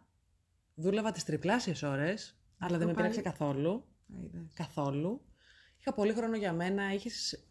[0.74, 3.08] δούλευα τις τριπλάσιες ώρες, αλλά δεν με πάλι.
[3.08, 3.70] πειράξε καθόλου.
[3.70, 4.52] Α, είδες.
[4.54, 5.20] Καθόλου.
[5.78, 7.44] Είχα πολύ χρόνο για μένα, έχεις,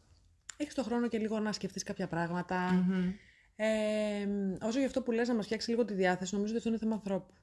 [0.61, 2.71] έχεις το χρόνο και λίγο να σκεφτείς κάποια πράγματα.
[2.71, 3.11] Μμμ.
[3.55, 4.27] Ε,
[4.61, 6.77] όσο για αυτό που λες να μας φτιάξει λίγο τη διάθεση, νομίζω ότι αυτό είναι
[6.79, 7.33] θέμα ανθρώπου.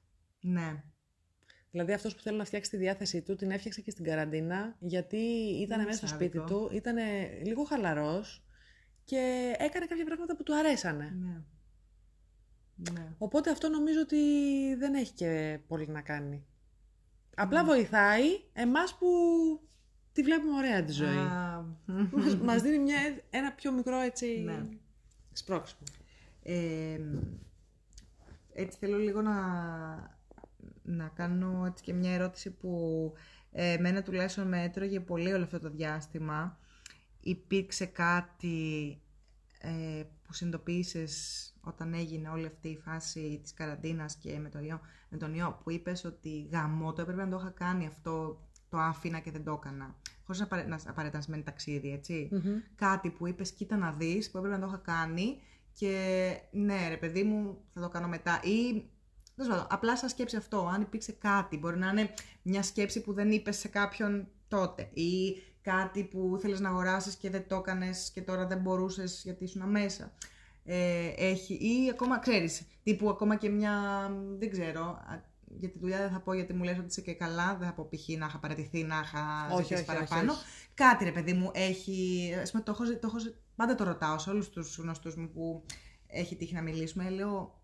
[0.40, 0.83] Ναι.
[1.70, 5.16] Δηλαδή αυτός που θέλει να φτιάξει τη διάθεσή του, την έφτιαξε και στην καραντίνα, γιατί
[5.62, 6.33] ήταν Είναι μέσα στο σάδικο.
[6.33, 6.96] σπίτι του, ήταν
[7.44, 8.44] λίγο χαλαρός
[9.04, 11.14] και έκανε κάποια πράγματα που του αρέσανε.
[11.20, 11.42] ναι.
[12.92, 13.14] Ναι.
[13.18, 14.16] Οπότε αυτό νομίζω ότι
[14.78, 16.46] δεν έχει και πολύ να κάνει.
[17.37, 19.07] Απλά βοηθάει εμάς που
[20.18, 21.16] τη βλέπουμε ωραία τη ζωή.
[22.12, 22.98] μας, μας δίνει μια,
[23.31, 24.66] ένα πιο μικρό έτσι Ναι.
[25.33, 25.81] σπρώξιμο.
[26.42, 27.00] Ε,
[28.52, 29.37] έτσι θέλω λίγο να,
[30.83, 33.12] να κάνω έτσι και μια ερώτηση που
[33.52, 36.59] ε, εμένα τουλάχιστον με έτρωγε πολύ όλο αυτό το διάστημα.
[37.20, 38.98] Υπήρξε κάτι
[39.59, 44.81] ε, που συνειδητοποίησες όταν έγινε όλη αυτή η φάση της καραντίνας και με, το ιό,
[45.09, 48.78] με τον ιό που είπες ότι γαμό το έπρεπε να το είχα κάνει αυτό, το
[48.78, 49.94] άφηνα και δεν το έκανα.
[50.24, 52.28] Χωρίς να, απαρε- να απαραίτητα να σημαίνει ταξίδι, έτσι.
[52.74, 55.40] Κάτι που είπες κοίτα να δεις που έπρεπε να το είχα κάνει
[55.72, 55.92] και
[56.50, 58.85] ναι ρε παιδί μου θα το κάνω μετά ή
[59.37, 62.11] τέλος πάντων, απλά σαν σκέψη αυτό, αν υπήρξε κάτι, μπορεί να είναι
[62.42, 67.31] μια σκέψη που δεν είπες σε κάποιον τότε ή κάτι που θέλεις να αγοράσεις και
[67.31, 70.12] δεν το έκανες και τώρα δεν μπορούσες γιατί ήσουν μέσα.
[70.64, 73.72] Ε, έχει, ή ακόμα, ξέρεις, τύπου ακόμα και μια,
[74.38, 75.22] δεν ξέρω, α,
[75.58, 77.74] για τη δουλειά δεν θα πω γιατί μου λες ότι είσαι και καλά, δεν θα
[77.74, 78.08] πω π.χ.
[78.18, 80.32] να είχα παρατηθεί, να είχα Όχι, ζητήσει όχι, όχι, παραπάνω.
[80.32, 80.42] όχι.
[80.74, 83.84] Κάτι ρε παιδί μου έχει, ας πούμε, το έχω, ζη- το έχω, ζη- πάντα το
[83.84, 85.62] ρωτάω σε όλους τους γνωστούς μου που
[86.06, 87.61] έχει τύχει να μιλήσουμε, λέω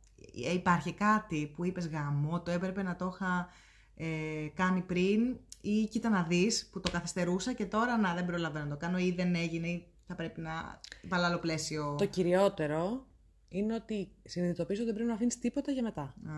[0.47, 3.49] «Ε, υπάρχει κάτι που είπες γαμό, το έπρεπε να το είχα
[3.97, 8.65] ε, κάνει πριν ή κοίτα να δεις που το καθυστερούσα και τώρα να δεν προλαβαίνω
[8.65, 11.95] να το κάνω ή δεν έγινε ή θα πρέπει να βάλω άλλο πλαίσιο.
[11.99, 13.07] Το κυριότερο
[13.49, 16.03] είναι ότι συνειδητοποιήσω ότι δεν πρέπει να αφήνεις τίποτα για μετά.
[16.03, 16.33] Α,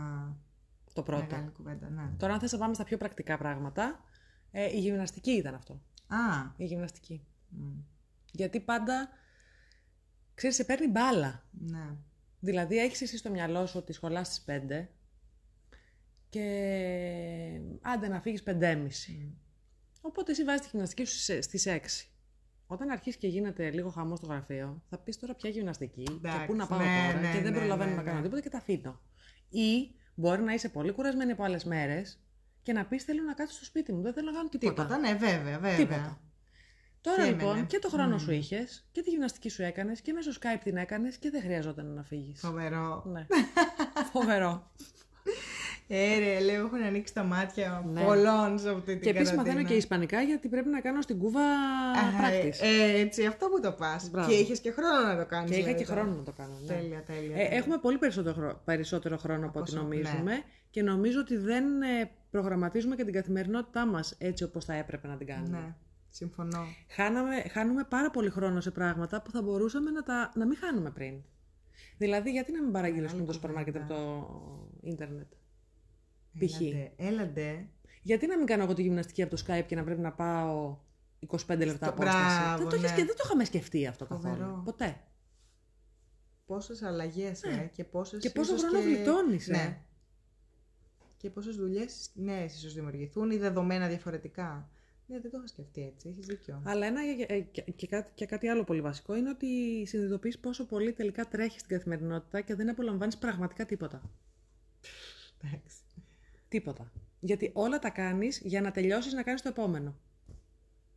[0.97, 1.27] Το πρώτο.
[1.31, 2.11] μεγάλη κουβέντα, ναι.
[2.19, 4.05] Τώρα, αν θες να πάμε στα πιο πρακτικά πράγματα,
[4.51, 5.73] ε, η γυμναστική ήταν αυτό.
[6.07, 6.17] Α,
[6.57, 7.27] Η γυμναστική.
[7.49, 7.65] μ,
[8.33, 9.09] Γιατί πάντα,
[10.35, 11.45] ξέρεις, σε παίρνει μπάλα.
[11.51, 11.97] ναι.
[12.41, 14.89] Δηλαδή, έχεις εσύ στο μυαλό σου ότι σχολάς στις 5
[16.29, 16.43] και
[17.83, 19.33] άντε να φύγεις 5.30.
[20.01, 22.09] Οπότε εσύ βάζεις τη γυμναστική σου στις- στις 6.
[22.67, 26.47] Όταν αρχίσεις και γίνεται λίγο χαμός στο γραφείο, θα πεις τώρα πια γυμναστική και Εντάξει,
[26.47, 28.23] πού να πάω ναι, τώρα ναι, και δεν ναι, προλαβαίνω ναι, να κάνω ναι.
[28.23, 29.01] τίποτα και τα αφήνω.
[29.49, 32.21] Ή μπορεί να είσαι πολύ κουρασμένη από άλλες μέρες
[32.63, 34.83] και να πεις θέλω να κάτσω στο σπίτι μου, δεν θέλω να κάνω τίποτα.
[34.83, 35.77] Τίποτα, ναι, βέβαια, βέβαια.
[35.77, 36.21] Τίποτα.
[37.01, 37.67] Τώρα Και λοιπόν έμενε.
[37.67, 38.19] και το χρόνο Μμμ.
[38.19, 41.87] σου είχες και τη γυμναστική σου έκανες και μέσω Skype την έκανες και δεν χρειαζόταν
[41.87, 42.41] να φύγεις.
[42.41, 43.03] Φοβερό.
[43.07, 43.27] Ναι.
[44.13, 44.71] Φοβερό.
[45.89, 48.05] Ε, ρε, λέω, έχουν ανοίξει τα μάτια Ναι.
[48.05, 49.55] πολλών σε αυτή την και επίσης καραντίνα.
[49.55, 52.59] μαθαίνω και Ισπανικά γιατί πρέπει να κάνω στην Κούβα Α, practice.
[52.61, 54.11] ε, έτσι, αυτό που το πας.
[54.11, 54.29] Μπράβο.
[54.31, 55.51] Και είχες και χρόνο να το κάνεις.
[55.51, 56.01] και είχα δηλαδή, και τώρα.
[56.01, 56.53] χρόνο να το κάνω.
[56.61, 56.75] Ναι.
[56.75, 57.35] Τέλεια, τέλεια.
[57.37, 57.57] Ε, τέλεια.
[57.57, 62.11] έχουμε πολύ περισσότερο, χρόνο- περισσότερο χρόνο από ό,τι όσο- νομίζουμε και νομίζω ότι δεν ε,
[62.31, 65.59] προγραμματίζουμε και την καθημερινότητά μας έτσι όπως θα έπρεπε να την κάνουμε.
[65.59, 65.75] Ναι,
[66.11, 66.65] συμφωνώ.
[66.89, 70.91] Χάναμε, χάνουμε πάρα πολύ χρόνο σε πράγματα που θα μπορούσαμε να, τα, να μην χάνουμε
[70.91, 71.15] πριν.
[71.99, 74.05] Δηλαδή, γιατί να μην παραγγείλω Μεγάλη το σούπερ μάρκετ από κουβέντα.
[74.05, 75.27] το ίντερνετ;
[76.39, 76.61] Π.χ.
[76.61, 77.69] Έλατε, έλατε.
[78.03, 80.79] Γιατί να μην κάνω εγώ τη γυμναστική από το Skype και να πρέπει να πάω
[81.27, 82.97] 25 λεπτά Στο- απόσταση; μπράβο, δεν, το έχεις ναι.
[82.97, 84.35] και δεν το είχαμε σκεφτεί αυτό Φοβερό.
[84.37, 84.63] καθόλου.
[84.65, 85.01] Ποτέ.
[86.47, 88.21] Πόσες αλλαγές, ε, και πόσες...
[88.21, 89.53] Και πόσο ίσως χρόνο γλιτώνεις, ε.
[89.53, 89.81] Ναι.
[91.17, 94.71] Και πόσες δουλειές νέες ίσως δημιουργηθούν ή δεδομένα διαφορετικά.
[95.07, 96.63] Ναι, δεν το είχα σκεφτεί έτσι, έχεις δίκιο.
[96.65, 99.47] Αλλά ένα ε, και, και κάτι, και κάτι άλλο πολύ βασικό είναι ότι
[99.87, 104.11] συνειδητοποιείς πόσο πολύ τελικά τρέχεις στην καθημερινότητα και δεν απολαμβάνεις πραγματικά τίποτα.
[105.45, 105.77] Εντάξει.
[106.49, 106.93] Τίποτα.
[107.21, 109.97] Γιατί όλα τα κάνεις για να τελειώσεις να κάνεις το επόμενο.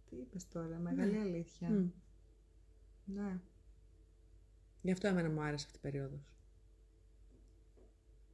[0.09, 1.69] Τι είπες τώρα, μεγάλη αλήθεια.
[1.69, 1.89] Μμ.
[3.05, 3.39] Ναι.
[4.81, 6.38] Γι' αυτό εμένα μου άρεσε αυτή η περίοδος.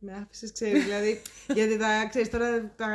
[0.05, 1.21] Με άφησες, ξέρεις, δηλαδή,
[1.57, 2.87] γιατί τα, ξέρεις τώρα τα,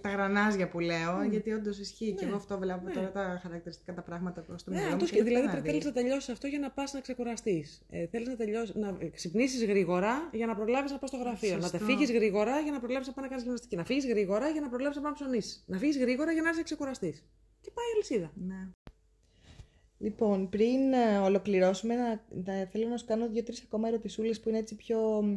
[0.00, 2.92] τα γρανάζια που λέω, γιατί όντως ισχύει και εγώ αυτό βλέπω ναι.
[2.92, 5.02] τώρα τα χαρακτηριστικά, τα πράγματα που έχω στο Ναι, μυαλό μου.
[5.02, 5.94] αυτό και και, λέω, δηλαδή «Τι να θέλεις δεις».
[5.94, 7.82] να τελειώσεις αυτό για να πας να ξεκουραστείς.
[7.90, 11.54] Ε, θέλεις να, τελειώσεις, να ξυπνήσεις γρήγορα για να προλάβεις να πας στο γραφείο.
[11.56, 11.78] Να Σωστό.
[11.78, 13.76] τε φύγεις γρήγορα για να προλάβεις να πάει να κάνεις γυμναστική.
[13.76, 15.64] Να φύγεις γρήγορα για να προλάβεις να πάει να ψωνίσεις.
[15.66, 17.10] Να φύγεις γρήγορα για να έρθει να ξεκουραστεί.
[17.60, 18.32] Και πάει η αλυσίδα.
[18.34, 18.68] Ναι.
[20.00, 22.08] Λοιπόν, πριν ε, ολοκληρώσουμε, να,
[22.44, 25.36] να- θέλω να σου κάνω δύο-τρεις ακόμα ερωτησούλες που είναι έτσι πιο, μ,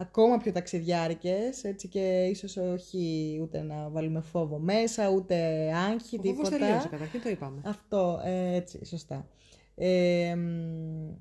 [0.00, 5.36] ακόμα πιο ταξιδιάρικες, έτσι και ίσως όχι ούτε να βάλουμε φόβο μέσα, ούτε
[5.74, 6.64] άγχη, Ο φόβος τίποτα.
[6.66, 7.60] τελείωσε καταρχήν, το είπαμε.
[7.64, 9.28] Αυτό, ε, έτσι, σωστά.
[9.74, 11.12] Ε, μ,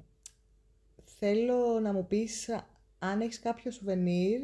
[1.20, 2.68] θέλω να μου πεις α,
[3.00, 4.42] αν έχεις κάποιο σουβενίρ,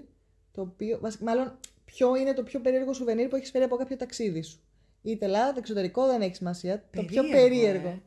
[0.52, 3.96] το οποίο, βασικά, μάλλον ποιο είναι το πιο περίεργο σουβενίρ που έχεις φέρει από κάποιο
[3.98, 4.60] ταξίδι σου.
[5.02, 6.84] Είτε Ελλάδα, εξωτερικό, δεν έχει σημασία.
[6.96, 7.88] Το πιο Περίεργο, περίεργο.
[7.88, 8.00] ε.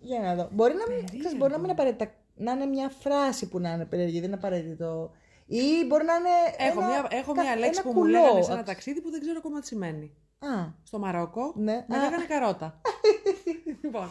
[0.00, 0.48] Για να δω.
[0.52, 1.60] Μπορεί να, μην, ξέρεις, μπορεί να Περίεργο.
[1.60, 5.10] μην απαραίτητα να είναι μια φράση που να είναι περίεργη, δεν είναι απαραίτητο.
[5.50, 6.36] Ή μπορεί να είναι.
[6.68, 8.10] Έχω, ένα, μια, έχω κα- μια λέξη ένα που μου κουλό.
[8.20, 10.12] λέγανε σε ένα ταξίδι που δεν ξέρω ακόμα τι σημαίνει.
[10.38, 10.48] Α,
[10.82, 11.84] Στο Μαρόκο ναι.
[11.88, 12.80] με Α, λέγανε καρότα.
[13.82, 14.08] λοιπόν,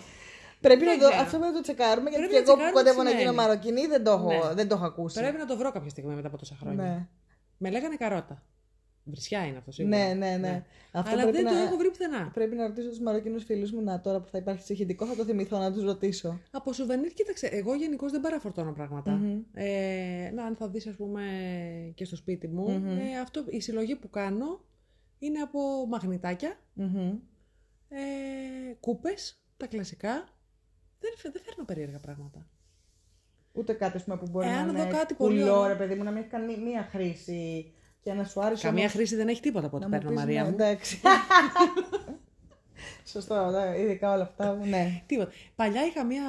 [0.62, 1.22] Πρέπει να Δεν το, ξέρω.
[1.24, 3.10] αυτό πρέπει να το τσεκάρουμε, γιατί Πρέπει και να εγώ που τσεκάρουμε τι κοντεύω να
[3.20, 3.48] γίνω σημαίνει.
[3.48, 4.54] Μαροκινή δεν το έχω, Ναι.
[4.54, 5.20] δεν το έχω ακούσει.
[5.20, 6.84] πρέπει να το βρω κάποια στιγμή μετά από τόσα χρόνια.
[6.84, 7.08] Ναι.
[7.58, 8.44] Με λέγανε καρότα.
[9.10, 9.98] Βρισιά είναι αυτό σίγουρα.
[9.98, 10.66] Ναι, ναι, ναι.
[10.92, 11.52] Αυτό Αλλά πρέπει δεν να...
[11.52, 12.32] το έχω βρει πουθενά.
[12.34, 15.24] Πρέπει να ρωτήσω τους Μαροκινούς φίλους μου να τώρα που θα υπάρχει τσεχητικό θα το
[15.24, 16.40] θυμηθώ να τους ρωτήσω.
[16.52, 19.12] Από σουβενίρ, κοίταξε, εγώ γενικώς δεν παραφορτώνω πράγματα.
[19.12, 19.40] Μμμ.
[19.54, 21.22] Ε, να, αν θα δεις, ας πούμε,
[21.96, 22.88] και στο σπίτι μου, Μμμ.
[22.88, 24.62] ε, αυτό, η συλλογή που κάνω
[25.20, 27.14] είναι από μαγνητάκια, Μμμ.
[27.90, 30.12] Ε, κούπες, τα κλασικά.
[31.00, 32.48] Δεν, δεν φέρνω περίεργα πράγματα.
[33.54, 35.68] Ούτε κάτι πούμε, που μπορεί Εάν να δω είναι κάτι πολύ κουλό, ωραίο.
[35.68, 38.94] ρε παιδί μου, να μην έχει κάνει μία χρήση και να σου άρεσε Καμία όμως
[38.94, 40.54] χρήση δεν έχει τίποτα από ό,τι να μου παίρνω, πεις, Μαρία ναι, μου.
[40.54, 41.00] Εντάξει.
[43.06, 45.04] Σωστό, ναι, ειδικά όλα αυτά, ναι.
[45.06, 45.32] Τίποτα.
[45.56, 46.24] Παλιά είχα μία.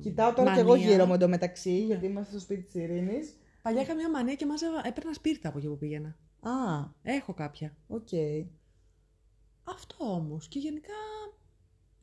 [0.00, 0.90] Κοιτάω τώρα κι εγώ μανία.
[0.90, 3.36] γύρω μου εντωμεταξύ, γιατί είμαστε στο σπίτι της Ειρήνης.
[3.62, 6.16] Παλιά είχα μία μανία και μάζευα, έπαιρνα σπίρτα από εκεί που πήγαινα.
[6.40, 6.50] Α,
[7.02, 7.76] Έχω κάποια.
[7.88, 8.08] οκ.
[9.64, 10.48] Αυτό όμως.
[10.48, 10.92] Και γενικά.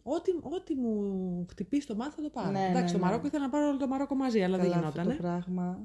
[0.04, 2.52] Ό,τι, ό,τι μου χτυπήσει το μάτι θα το πάρω.
[2.52, 3.04] Ναι, Εντάξει, ναι, το ναι.
[3.04, 5.18] Μαρόκο ήθελα να πάρω όλο το Μαρόκο μαζί, αλλά δεν Καλά αυτό γινόταν.
[5.18, 5.80] το πράγμα.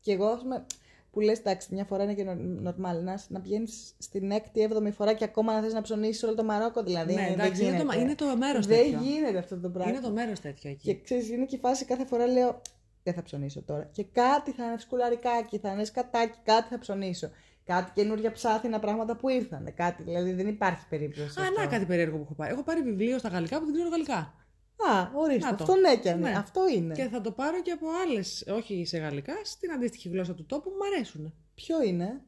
[0.00, 0.66] Και εγώ, ας πούμε,
[1.14, 5.12] που λες, εντάξει, μια φορά είναι και νορμάλ, να, να πηγαίνεις στην έκτη, έβδομη φορά
[5.12, 7.14] και ακόμα να θες να ψωνίσεις όλο το Μαρόκο, δηλαδή.
[7.14, 8.00] Ναι, δεν εντάξει, είναι το, γίνεται.
[8.00, 8.98] είναι το μέρος Δεν τέτοιο.
[9.02, 9.92] γίνεται αυτό το πράγμα.
[9.92, 10.94] Είναι το μέρος τέτοιο εκεί.
[10.94, 12.60] Και ξέρεις, είναι και η φάση κάθε φορά λέω
[13.02, 13.88] δεν θα ψωνίσω τώρα.
[13.92, 17.30] Και κάτι θα είναι σκουλαρικάκι, θα είναι σκατάκι, κάτι θα ψωνίσω.
[17.64, 19.74] Κάτι καινούργια ψάθινα πράγματα που ήρθαν.
[19.74, 21.40] Κάτι, δηλαδή δεν υπάρχει περίπτωση.
[21.40, 21.60] Α, αυτό.
[21.60, 22.52] να κάτι περίεργο που έχω πάρει.
[22.52, 24.34] Έχω πάρει βιβλίο στα γαλλικά που δεν ξέρω γαλλικά.
[24.76, 25.50] Α, ορίστε.
[25.50, 25.62] Να το.
[25.64, 26.28] Αυτό ναι και αν Ναι.
[26.28, 26.38] είναι.
[26.38, 26.94] Αυτό είναι.
[26.94, 30.70] Και θα το πάρω και από άλλες, όχι σε γαλλικά, στην αντίστοιχη γλώσσα του τόπου
[30.70, 31.34] που μου αρέσουν.
[31.54, 32.22] Ποιο είναι;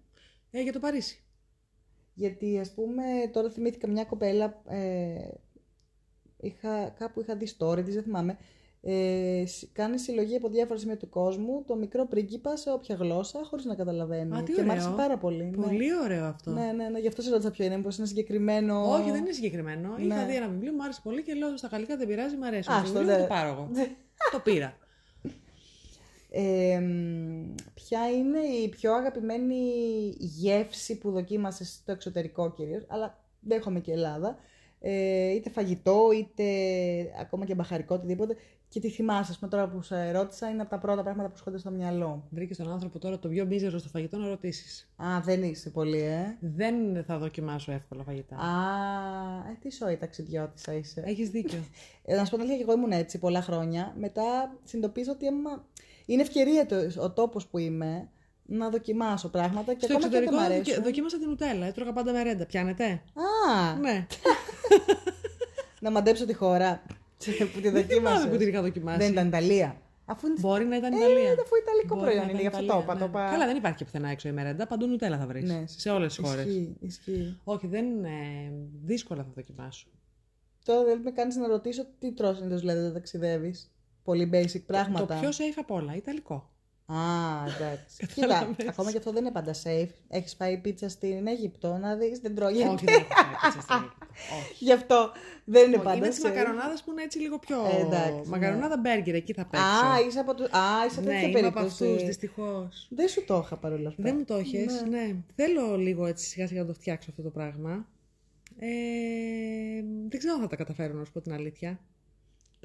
[0.50, 1.20] Ε, για το Παρίσι.
[2.14, 5.28] Γιατί ας πούμε τώρα θυμήθηκα μια κοπέλα, ε,
[6.36, 8.38] είχα, κάπου είχα δει story της, δεν θυμάμαι,
[8.82, 13.40] ε, συ- κάνει συλλογή από διάφορα σημεία του κόσμου, το μικρό πρίγκιπα σε όποια γλώσσα,
[13.44, 14.36] χωρίς να καταλαβαίνει.
[14.38, 14.72] Α, τι και μ' ωραίο.
[14.72, 15.44] άρεσε πάρα πολύ.
[15.44, 15.64] ναι.
[15.66, 16.50] Πολύ ωραίο αυτό.
[16.50, 18.92] Ναι, ναι, ναι, γι' αυτό σε ρώτησα ποιο είναι, μήπως είναι συγκεκριμένο.
[18.92, 19.94] Όχι, δεν είναι συγκεκριμένο.
[19.98, 20.04] Ναι.
[20.14, 22.72] Είχα δει ένα βιβλίο, μου άρεσε πολύ και λέω στα γαλλικά δεν πειράζει, μου αρέσει.
[22.72, 23.20] Α, το στο βιβλίο, δε.
[23.22, 23.68] το πάρω εγώ.
[24.32, 24.76] το πήρα.
[26.30, 29.56] Ε, μ, ποια είναι η πιο αγαπημένη
[30.18, 34.36] γεύση που δοκίμασες στο εξωτερικό κυρίως, αλλά δέχομαι και Ελλάδα,
[34.80, 36.44] ε, είτε φαγητό, είτε
[37.20, 38.36] ακόμα και μπαχαρικό, οτιδήποτε,
[38.68, 41.36] και τη θυμάσαι, ας πούμε, τώρα που σε ρώτησα, είναι από τα πρώτα πράγματα που
[41.36, 42.24] σου έρχονται στο μυαλό.
[42.30, 44.88] Βρήκε τον άνθρωπο τώρα το πιο μίζερο στο φαγητό να ρωτήσεις.
[44.96, 46.36] Α, δεν είσαι πολύ, ε.
[46.40, 48.36] Δεν θα δοκιμάσω εύκολα φαγητά.
[48.36, 51.02] Α, ε, τι σόη ταξιδιώτησα είσαι.
[51.06, 51.58] Έχεις δίκιο.
[52.04, 53.94] Ε, να σου πω την αλήθεια, και εγώ ήμουν έτσι πολλά χρόνια.
[53.98, 54.22] Μετά
[54.64, 55.64] συνειδητοποίησα ότι άμα...
[56.06, 58.08] είναι ευκαιρία το, ο τόπος που είμαι
[58.48, 60.84] να δοκιμάσω πράγματα και Στο ακόμα και αν δεν εξωτερικό μ' δοκι- αρέσουν.
[60.84, 61.66] δοκίμασα την νουτέλα.
[61.66, 62.46] Έτρωγα πάντα μερέντα.
[62.46, 64.06] Πιάνετε; Α, Ναι.
[65.80, 66.82] να μαντέψω τη χώρα
[67.18, 68.28] που τη Δεν θυμάμαι δοκίμασε.
[68.28, 68.98] που την είχα δοκιμάσει.
[68.98, 69.80] Δεν ήταν Ιταλία.
[70.08, 70.36] Αφού είναι...
[70.40, 71.32] Μπορεί να ήταν Ε, Ιταλία.
[71.32, 72.92] αφού Ιταλικό Μπορεί προϊόν να είναι, ήταν γι' αυτό το Ιταλία, είπα.
[72.92, 73.10] το ναι.
[73.10, 73.30] είπα.
[73.30, 74.66] Καλά, δεν υπάρχει και πουθενά έξω η μερέντα.
[74.66, 75.50] Παντού νουτέλα θα βρεις.
[75.50, 76.44] Ναι, Σε όλες τις χώρες.
[76.46, 77.38] Ισχύει, ισχύει.
[77.44, 78.10] Όχι, δεν είναι.
[78.84, 79.86] Δύσκολα θα δοκιμάσω.
[80.64, 83.70] Τώρα δεν με κάνεις να ρωτήσω τι τρως συνήθως δηλαδή όταν ταξιδεύεις.
[84.04, 85.14] Πολύ basic πράγματα.
[85.14, 86.50] Το πιο safe απ' όλα, Ιταλικό.
[86.86, 86.96] Α,
[87.44, 88.06] εντάξει.
[88.14, 88.68] Κοίτα, Κατάλαβες.
[88.68, 89.88] ακόμα και αυτό δεν είναι πάντα safe.
[90.08, 92.68] Έχεις φάει πίτσα στην Αίγυπτο, να δεις, δεν τρώγεται.
[92.68, 94.06] Όχι, δεν έχω φάει πίτσα στην Αίγυπτο.
[94.38, 94.64] Όχι.
[94.64, 95.10] Γι' αυτό
[95.44, 96.24] δεν είναι Όχι, πάντα είναι τι safe.
[96.28, 97.56] μακαρονάδε που είναι έτσι λίγο πιο.
[97.66, 99.66] Ε, εντάξει, Μακαρονάδα μπέργκερ, εκεί θα παίξω.
[99.66, 100.42] Α, είσαι από, του...
[100.42, 101.84] Α, είσαι ναι, τέτοια είμαι από περίπτωση.
[101.84, 102.86] αυτούς, δυστυχώς.
[102.90, 104.02] Δεν σου το είχα παρόλα αυτά.
[104.02, 104.82] Δεν μου το έχεις.
[104.90, 105.14] Ναι.
[105.34, 107.86] Θέλω λίγο έτσι σιγά σιγά να το φτιάξω αυτό το πράγμα.
[108.58, 108.66] Ε,
[110.08, 111.78] δεν ξέρω αν θα τα καταφέρω να σου πω την αλήθεια.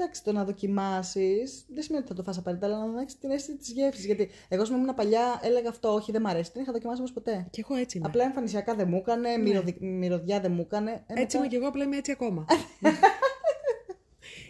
[0.01, 3.29] Εντάξει, το να δοκιμάσεις δεν σημαίνει ότι θα το φας απαραίτητα, αλλά να έχεις την
[3.31, 4.05] αίσθηση της γεύσης.
[4.05, 6.51] Γιατί εγώ, ας ήμουν παλιά, έλεγα αυτό, όχι, δεν μ' αρέσει.
[6.53, 7.47] Δεν είχα δοκιμάσει όμως ποτέ.
[7.49, 8.07] Και εγώ έτσι είμαι.
[8.07, 9.77] Απλά εμφανισιακά δεν μου έκανε, μυρωδι...
[9.79, 10.91] μυρωδιά δεν μου έκανε.
[11.07, 12.45] Ε, Έτσι είμαι μετά- και εγώ, απλά είμαι έτσι ακόμα.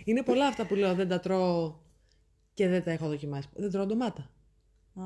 [0.06, 1.76] Είναι πολλά αυτά που λέω δεν τα τρώω
[2.54, 3.48] και δεν τα έχω δοκιμάσει.
[3.54, 4.30] Δεν τρώω ντομάτα,
[4.96, 5.04] Α,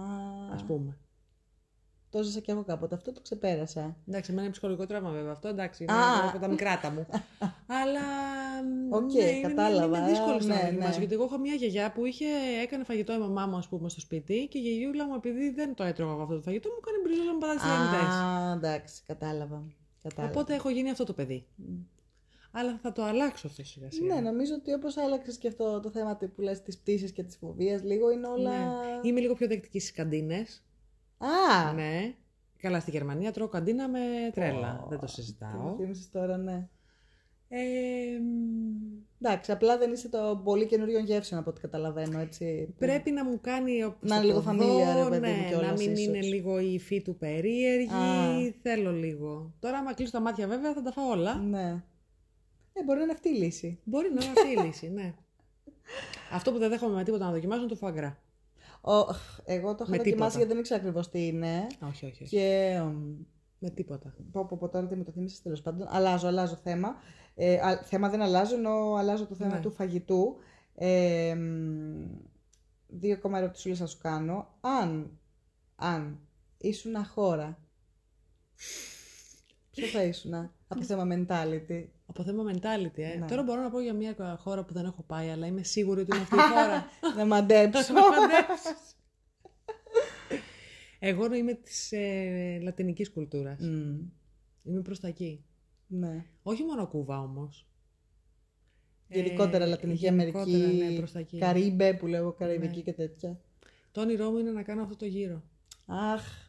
[0.53, 0.97] ας πούμε.
[2.17, 2.95] Το 'ζησα κι εγώ κάποτε.
[2.95, 3.95] Αυτό το ξεπέρασα.
[4.07, 6.29] Εντάξει, εμένα είναι ψυχολογικό τραύμα βέβαια αυτό, εντάξει, είναι Α.
[6.29, 7.05] από τα μικράτα μου.
[7.67, 8.01] Αλλά.
[8.89, 9.97] Οκ, ναι, είναι- κατάλαβα.
[9.97, 10.69] Είναι, δύσκολο Ναι, να ναι.
[10.69, 10.99] δοκιμάσω.
[10.99, 12.25] Γιατί εγώ έχω μια γιαγιά που είχε,
[12.63, 15.75] έκανε φαγητό η μαμά μου, ας πούμε, στο σπίτι και η γιαγιούλα μου, επειδή δεν
[15.75, 19.63] το έτρωγα εγώ αυτό το φαγητό, μου έκανε μπριζόλα με πατάτες Α, εντάξει, κατάλαβα.
[20.03, 20.33] κατάλαβα.
[20.33, 21.45] Οπότε έχω γίνει αυτό το παιδί.
[22.51, 24.13] Αλλά θα το αλλάξω αυτό σιγά σιγά.
[24.15, 27.23] Ναι, νομίζω ότι όπως άλλαξες και αυτό το θέμα του που λες τη πτήση και
[27.23, 28.51] τη φοβία, λίγο είναι όλα.
[28.59, 28.65] Ναι.
[29.09, 30.63] Είμαι λίγο πιο δεκτική στις καντίνες.
[31.17, 31.73] Α!
[31.73, 32.13] Ναι.
[32.57, 33.99] Καλά, στη Γερμανία τρώω καντίνα με
[34.33, 34.85] τρέλα.
[34.89, 35.49] Δεν το Τι συζητάω.
[35.61, 36.67] μου θύμισες τώρα, ναι.
[37.47, 37.57] Ε,
[38.21, 42.73] μ, Εντάξει, απλά δεν είσαι το πολύ καινούριο γεύσεων από ό,τι καταλαβαίνω, έτσι.
[42.77, 45.41] πρέπει να μου κάνει όπως Να θα είναι το λίγο familiar, δω, ρε παιδί μου,
[45.41, 46.05] ναι, κιόλας, να μην ίσως.
[46.05, 47.93] είναι λίγο η υφή του περίεργη.
[47.93, 48.53] Α.
[48.61, 49.53] Θέλω λίγο.
[49.59, 51.35] Τώρα, άμα κλείσω τα μάτια, βέβαια, θα τα φάω όλα.
[51.35, 51.83] Ναι.
[52.73, 53.79] Ε, μπορεί να είναι αυτή η λύση.
[53.83, 55.13] Μπορεί να είναι αυτή η λύση, ναι.
[56.37, 58.17] Αυτό που δεν δέχομαι με τίποτα να δοκιμάσω είναι το φαγκρά.
[58.87, 58.91] Ο,
[59.45, 60.27] εγώ το έχω Με δοκιμάσει τίποτα.
[60.29, 61.67] γιατί δεν ήξερα ακριβώς τι είναι.
[61.87, 62.35] Όχι, όχι, όχι.
[62.35, 62.79] Και.
[62.85, 63.13] μ,
[63.59, 64.15] Με τίποτα.
[64.31, 65.87] Πω, πω, πω, τώρα δεν μου το θύμισες τέλος πάντων.
[65.89, 66.95] Αλλάζω, αλλάζω θέμα.
[67.35, 69.61] Ε, α, θέμα δεν αλλάζω, ενώ αλλάζω το θέμα Ναι.
[69.61, 70.35] του φαγητού.
[70.75, 72.05] Ε, μ,
[72.87, 74.47] δύο ακόμα ερωτησούλες θα σου κάνω.
[74.61, 75.19] Αν,
[75.75, 76.19] αν
[76.57, 77.59] ήσουν χώρα,
[79.71, 81.85] ποιο θα ήσουν από θέμα mentality.
[82.05, 83.17] Από θέμα mentality, ε.
[83.17, 83.25] Ναι.
[83.25, 86.15] Τώρα μπορώ να πω για μια χώρα που δεν έχω πάει, αλλά είμαι σίγουρη ότι
[86.15, 86.85] είναι αυτή η χώρα.
[87.17, 87.93] να μαντέψω.
[90.99, 93.59] Εγώ είμαι της ε, λατινικής κουλτούρας.
[93.61, 93.99] Μμ.
[94.63, 95.45] Είμαι προς τα εκεί.
[95.87, 96.25] Ναι.
[96.43, 97.67] Όχι μόνο Κούβα όμως.
[99.07, 101.37] Γενικότερα Ε, Λατινική γενικότερα, Αμερική, ναι, προς τα εκεί.
[101.37, 102.81] Καρύμπε που λέω Καραϊβική Ναι.
[102.83, 103.39] και τέτοια.
[103.91, 105.43] Το όνειρό μου είναι να κάνω αυτό το γύρο.
[105.85, 106.44] Αχ,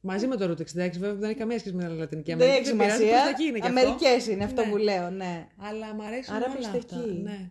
[0.00, 2.68] Μαζί με το Route 66, βέβαια δεν έχει καμία σχέση με την Λατινική δεν Αμερική.
[2.68, 3.22] έχει πειράζει, προς σημασία.
[3.24, 3.80] τα εκεί είναι και αυτό.
[3.80, 4.70] Αμερικές είναι αυτό Ναι.
[4.70, 5.48] που λέω, ναι.
[5.56, 6.96] Αλλά μου αρέσουν Άρα όλα προς τα αυτά.
[7.00, 7.12] εκεί.
[7.22, 7.50] Ναι.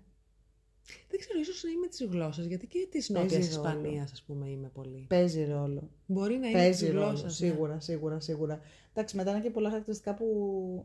[1.10, 3.68] Δεν ξέρω, ίσως είναι με τις γλώσσες, γιατί και της Παίζει Νότιας ρόλο.
[3.68, 5.06] Ισπανίας, ας πούμε, είμαι πολύ.
[5.10, 5.90] Παίζει ρόλο.
[6.06, 7.40] Μπορεί να είναι Παίζει της ρόλο, γλώσσας.
[7.40, 7.48] ναι.
[7.48, 8.60] σίγουρα, σίγουρα, σίγουρα.
[8.94, 10.26] Εντάξει, μετά είναι και πολλά χαρακτηριστικά που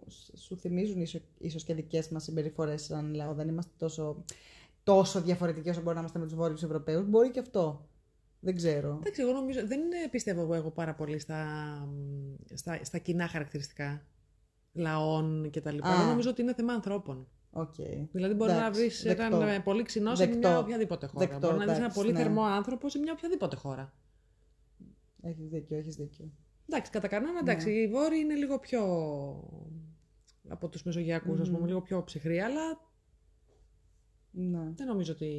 [0.06, 3.34] σ- σου θυμίζουν ίσο, ίσως και δικές μας συμπεριφορές σαν λαό.
[3.34, 4.24] Δεν είμαστε τόσο,
[4.82, 7.06] τόσο διαφορετικοί όσο μπορεί να είμαστε με τους Βόρειους Ευρωπαίους.
[7.08, 7.88] Μπορεί και αυτό.
[8.44, 8.96] Δεν ξέρω.
[9.00, 11.46] Εντάξει, εγώ νομίζω, δεν είναι, πιστεύω εγώ πάρα πολύ στα,
[12.54, 14.06] στα, στα κοινά χαρακτηριστικά
[14.72, 15.88] λαών και τα λοιπά.
[15.88, 15.94] Α.
[16.00, 17.28] Εγώ νομίζω ότι είναι θέμα ανθρώπων.
[17.50, 17.74] Οκ.
[18.12, 19.22] Δηλαδή μπορεί να Εντάξει, βρεις δεκτό.
[19.22, 20.38] έναν ε, πολύ ξινό σε Δεκτό.
[20.48, 21.26] μια οποιαδήποτε χώρα.
[21.26, 22.18] Δεκτό, μπορεί να δεις ένα εντάξει, πολύ ναι.
[22.18, 23.94] θερμό άνθρωπο σε μια οποιαδήποτε χώρα.
[25.22, 26.30] Έχεις δίκιο, έχεις δίκιο.
[26.68, 27.38] Εντάξει, κατά κανόνα, Ναι.
[27.38, 28.82] εντάξει, οι Βόρειοι είναι λίγο πιο
[30.48, 32.90] από τους Μεσογειακούς, ας πούμε, λίγο πιο ψυχροί, αλλά
[34.30, 34.72] Ναι.
[34.74, 35.30] δεν νομίζω ότι...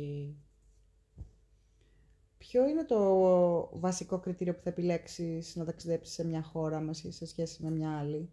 [2.49, 2.99] Ποιο είναι το
[3.73, 7.69] βασικό κριτήριο που θα επιλέξεις να ταξιδέψεις σε μια χώρα μας ή σε σχέση με
[7.71, 8.29] μια άλλη;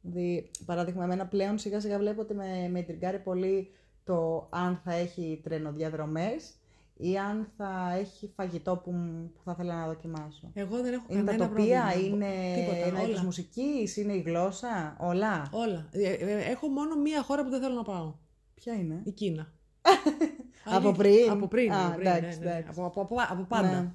[0.00, 3.70] Δηλαδή, παράδειγμα, εμένα πλέον σιγά σιγά βλέπω ότι με, με τριγκάρει πολύ
[4.04, 6.54] το αν θα έχει τρενοδιαδρομές
[6.96, 10.50] ή αν θα έχει φαγητό που, μου- που θα ήθελα να δοκιμάσω.
[10.54, 12.16] Εγώ δεν έχω Είναι κανένα τα τοπία, πρόβλημα.
[12.16, 13.24] είναι Τίποτα, ένα είδος όλα.
[13.24, 15.48] μουσικής, είναι η γλώσσα, όλα.
[15.52, 15.88] Όλα.
[15.92, 18.14] Ε, ε, έχω μόνο μία χώρα που δεν θέλω να πάω.
[18.54, 19.52] Ποια είναι; Η Κίνα.
[20.64, 20.92] Από Αλήθεια.
[20.92, 21.72] πριν; Από πριν.
[21.72, 22.50] Α, από, πριν, εντάξει, ναι, ναι.
[22.50, 22.70] εντάξει.
[22.70, 23.80] Από, από, από, από πάντα.
[23.80, 23.90] Ναι.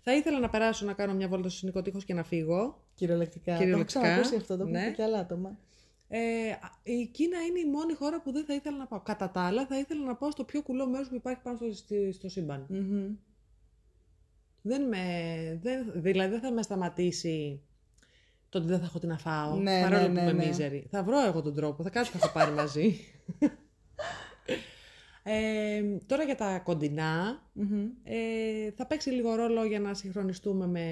[0.00, 2.82] Θα ήθελα να περάσω να κάνω μια βόλτα στο συνοικό τείχος και να φύγω.
[2.94, 3.56] Κυριολεκτικά.
[3.56, 4.80] Κυριολεκτικά, Το έχω ξανακούσει αυτό, το ναι.
[4.80, 4.90] ναι.
[4.90, 5.58] και άλλα άτομα.
[6.08, 6.18] Ε,
[6.82, 9.00] η Κίνα είναι η μόνη χώρα που δεν θα ήθελα να πάω.
[9.00, 11.72] Κατά τα άλλα, θα ήθελα να πάω στο πιο κουλό μέρος που υπάρχει πάνω στο,
[11.72, 12.66] στη- στο σύμπαν.
[12.68, 13.14] Μμμ.
[14.62, 14.98] Δεν με,
[15.62, 17.62] δεν, δηλαδή δεν θα με σταματήσει
[18.48, 19.56] το ότι δεν θα έχω τι να φάω.
[19.56, 20.46] Ναι, παρόλο ναι, που ναι, είμαι ναι.
[20.46, 20.86] μίζερη.
[20.90, 22.96] Θα βρω εγώ τον τρόπο, θα κάτι θα έχω πάρει μαζί.
[25.28, 27.84] Ε, τώρα για τα κοντινά, Μμμ.
[28.04, 30.86] ε, θα παίξει λίγο ρόλο για να συγχρονιστούμε με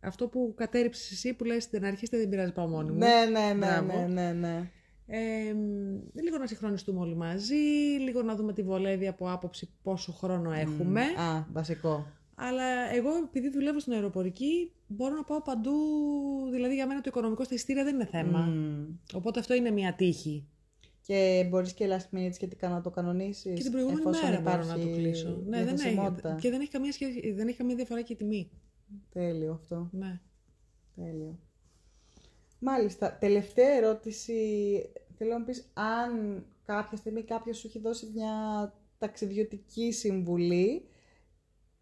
[0.00, 2.96] αυτό που κατέριψες εσύ που λες δεν αρχίστε δεν πειράζει πάω μόνη μου.
[2.98, 3.92] Ναι, ναι, ναι, Μπράβο.
[3.92, 4.70] ναι, ναι, ναι.
[5.06, 5.54] Ε,
[6.22, 7.54] λίγο να συγχρονιστούμε όλοι μαζί,
[8.00, 11.00] λίγο να δούμε τη βολεύη από άποψη πόσο χρόνο έχουμε.
[11.00, 12.06] Α, βασικό.
[12.34, 15.72] Αλλά εγώ επειδή δουλεύω στην αεροπορική μπορώ να πάω παντού,
[16.52, 18.38] δηλαδή για μένα το οικονομικό στα εισιτήρια δεν είναι θέμα.
[18.38, 18.84] Μμ.
[19.14, 20.48] Οπότε αυτό είναι μια τύχη.
[21.06, 23.54] Και μπορείς και last minute σχετικά να το κανονίσεις.
[23.54, 25.28] Και την προηγούμενη εφόσον μέρα μπορώ να υπάρχει το κλείσω.
[25.28, 26.36] Ναι, δεν έχει, διαθεσιμότητα.
[26.40, 28.50] και δεν έχει, καμία σχέση, δεν έχει καμία διαφορά και η τιμή.
[29.12, 29.88] Τέλειο αυτό.
[29.92, 30.20] Ναι.
[30.94, 31.38] Τέλειο.
[32.58, 34.34] Μάλιστα, τελευταία ερώτηση.
[35.14, 40.88] Θέλω να μου πεις αν κάποια στιγμή κάποιος σου έχει δώσει μια ταξιδιωτική συμβουλή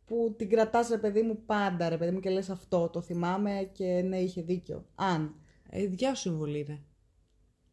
[0.05, 3.71] που την κρατάς ρε παιδί μου πάντα ρε παιδί μου και λες αυτό το θυμάμαι
[3.73, 4.87] και ναι είχε δίκιο.
[4.95, 5.35] Αν.
[5.71, 6.83] Ε, δικιά σου συμβουλή είναι.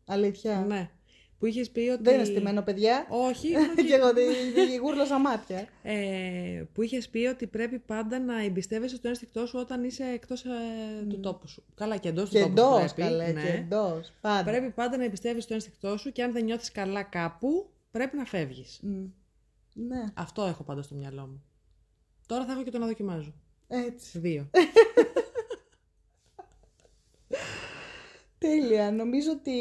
[0.06, 0.66] Αλήθεια.
[0.68, 0.92] Ναι.
[1.40, 2.04] Που είχες πει ότι.
[2.04, 3.06] Δεν είναι στημένο παιδιά.
[3.10, 3.48] Όχι.
[3.88, 4.22] και εγώ τη,
[4.68, 5.68] τη γούρλωσα μάτια.
[5.84, 10.44] ε, που είχες πει ότι πρέπει πάντα να εμπιστεύεσαι στο ένστικτό σου όταν είσαι εκτός
[11.10, 11.64] του τόπου σου.
[11.76, 12.66] Καλά, και εντός του Και τόπου σου.
[12.66, 13.42] εντός πρέπει, καλέ, ναι.
[13.42, 14.14] και εντός.
[14.22, 14.44] Πάντα.
[14.52, 18.26] Πρέπει πάντα να εμπιστεύεσαι στο ένστικτό σου και αν δεν νιώθεις καλά κάπου, πρέπει να
[18.26, 18.80] φεύγεις.
[18.82, 19.06] Μμ.
[19.74, 21.44] Ναι, Αυτό έχω πάντα στο μυαλό μου.
[22.28, 23.34] Τώρα θα έχω και το να δοκιμάζω.
[23.68, 24.20] έτσι.
[24.20, 24.50] Δύο.
[28.40, 28.92] Τέλεια.
[28.92, 29.52] Νομίζω ότι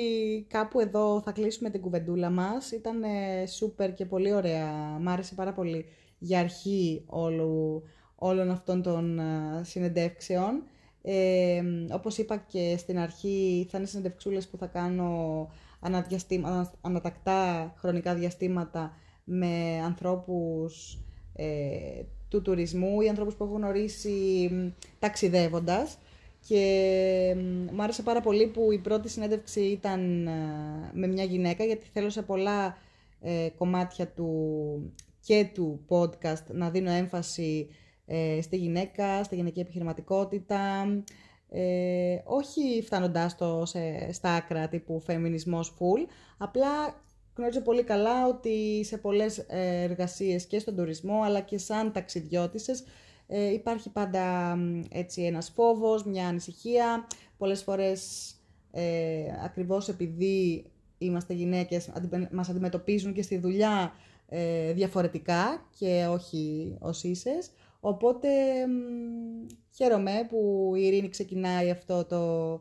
[0.49, 2.71] κάπου εδώ θα κλείσουμε την κουβεντούλα μας.
[2.71, 4.73] Ήταν ε, σούπερ και πολύ ωραία.
[5.01, 5.85] Μ' άρεσε πάρα πολύ
[6.19, 7.83] για αρχή όλου,
[8.15, 9.25] όλων αυτών των ε,
[9.63, 10.63] συνεντεύξεων.
[11.03, 11.63] Ε,
[11.93, 15.49] όπως είπα και στην αρχή, θα είναι συνεντευξούλες που θα κάνω
[15.81, 20.99] αναδιαστήμα, ανα- ανατακτά χρονικά διαστήματα με ανθρώπους
[21.35, 24.67] ε, του τουρισμού ή ανθρώπους που έχω γνωρίσει μ,
[24.99, 25.99] ταξιδεύοντας.
[26.49, 30.33] Και μ, μου άρεσε πάρα πολύ που η πρώτη συνέντευξη ήταν ε,
[30.93, 32.77] με μια γυναίκα γιατί θέλω σε πολλά
[33.21, 37.69] ε, κομμάτια του και του podcast να δίνω έμφαση
[38.07, 40.87] ε, στη γυναίκα, στη γυναική επιχειρηματικότητα,
[41.49, 46.69] ε, όχι φτάνοντάς το σε, στα άκρα τύπου φεμινισμός full, απλά
[47.35, 52.85] γνωρίζω πολύ καλά ότι σε πολλές ε, εργασίες και στον τουρισμό αλλά και σαν ταξιδιώτησες
[53.31, 57.07] ε, υπάρχει πάντα μ, έτσι ένας φόβος, μια ανησυχία.
[57.39, 58.33] Πολλές φορές
[58.71, 60.65] ε, ακριβώς επειδή
[60.99, 63.93] είμαστε γυναίκες αντιπε- μας αντιμετωπίζουν και στη δουλειά
[64.29, 67.51] ε, διαφορετικά και όχι ως ίσες.
[67.81, 68.29] Οπότε
[68.67, 72.53] μ, χαίρομαι που η Ειρήνη ξεκινάει αυτό το,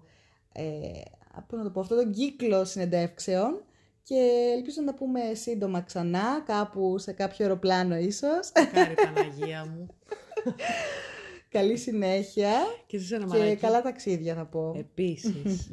[0.52, 1.02] ε,
[1.48, 3.62] πώς να το πω, αυτό το κύκλο συνεντεύξεων
[4.04, 8.52] και ελπίζω να τα πούμε σύντομα ξανά, κάπου σε κάποιο αεροπλάνο ίσως.
[8.74, 9.88] Κάρη Παναγία μου.
[11.50, 12.52] Καλή συνέχεια
[12.86, 13.56] Και σε ένα και μαλάκι.
[13.56, 14.74] καλά ταξίδια θα πω.
[14.78, 15.70] Επίσης.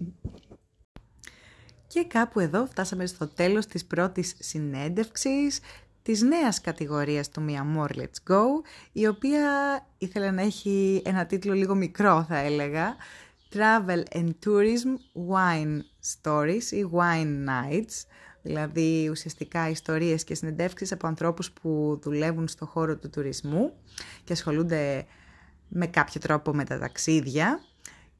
[1.86, 5.60] Και κάπου εδώ φτάσαμε στο τέλος της πρώτης συνέντευξης
[6.02, 8.44] της νέας κατηγορίας του Mia More Let's Go,
[8.92, 9.50] η οποία
[9.98, 12.96] ήθελα να έχει ένα τίτλο λίγο μικρό θα έλεγα,
[13.52, 14.92] Travel and Tourism
[15.30, 15.80] Wine
[16.14, 18.06] Stories ή Wine Nights,
[18.44, 23.72] δηλαδή ουσιαστικά ιστορίες και συνεντεύξεις από ανθρώπους που δουλεύουν στο χώρο του τουρισμού
[24.24, 25.06] και ασχολούνται
[25.68, 27.60] με κάποιο τρόπο με τα ταξίδια.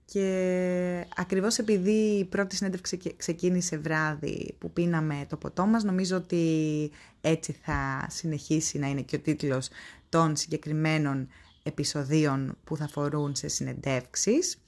[0.05, 6.91] Και ακριβώς επειδή η πρώτη συνέντευξη ξεκίνησε βράδυ που πίναμε το ποτό μας, νομίζω ότι
[7.21, 9.69] έτσι θα συνεχίσει να είναι και ο τίτλος
[10.09, 11.29] των συγκεκριμένων
[11.63, 14.59] επεισοδίων που θα φορούν σε συνεντεύξεις.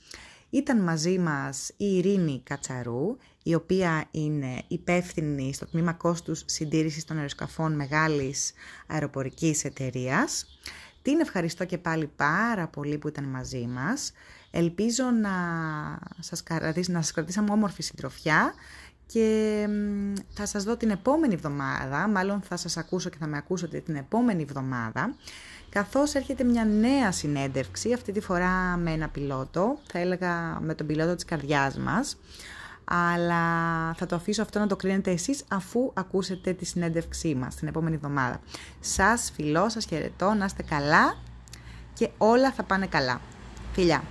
[0.50, 3.16] Ήταν μαζί μας η Ειρήνη Κατσαρού,
[3.48, 8.52] η οποία είναι υπεύθυνη στο τμήμα κόστους συντήρησης των αεροσκαφών μεγάλης
[8.86, 10.58] αεροπορικής εταιρείας.
[11.02, 14.12] Την ευχαριστώ και πάλι πάρα πολύ που ήταν μαζί μας.
[14.50, 15.30] Ελπίζω να
[16.20, 16.42] σας,
[16.88, 18.54] να σας κρατήσαμε όμορφη συντροφιά
[19.06, 19.68] και
[20.30, 23.94] θα σας δω την επόμενη εβδομάδα, μάλλον θα σας ακούσω και θα με ακούσετε την
[23.94, 25.14] επόμενη εβδομάδα,
[25.68, 30.86] καθώς έρχεται μια νέα συνέντευξη, αυτή τη φορά με ένα πιλότο, θα έλεγα με τον
[30.86, 32.16] πιλότο της καρδιάς μας,
[32.90, 33.42] αλλά
[33.94, 37.94] θα το αφήσω αυτό να το κρίνετε εσείς αφού ακούσετε τη συνέντευξή μας την επόμενη
[37.94, 38.40] εβδομάδα.
[38.80, 41.16] Σας φιλώ, σας χαιρετώ, να είστε καλά
[41.94, 43.20] και όλα θα πάνε καλά.
[43.72, 44.02] Φιλιά!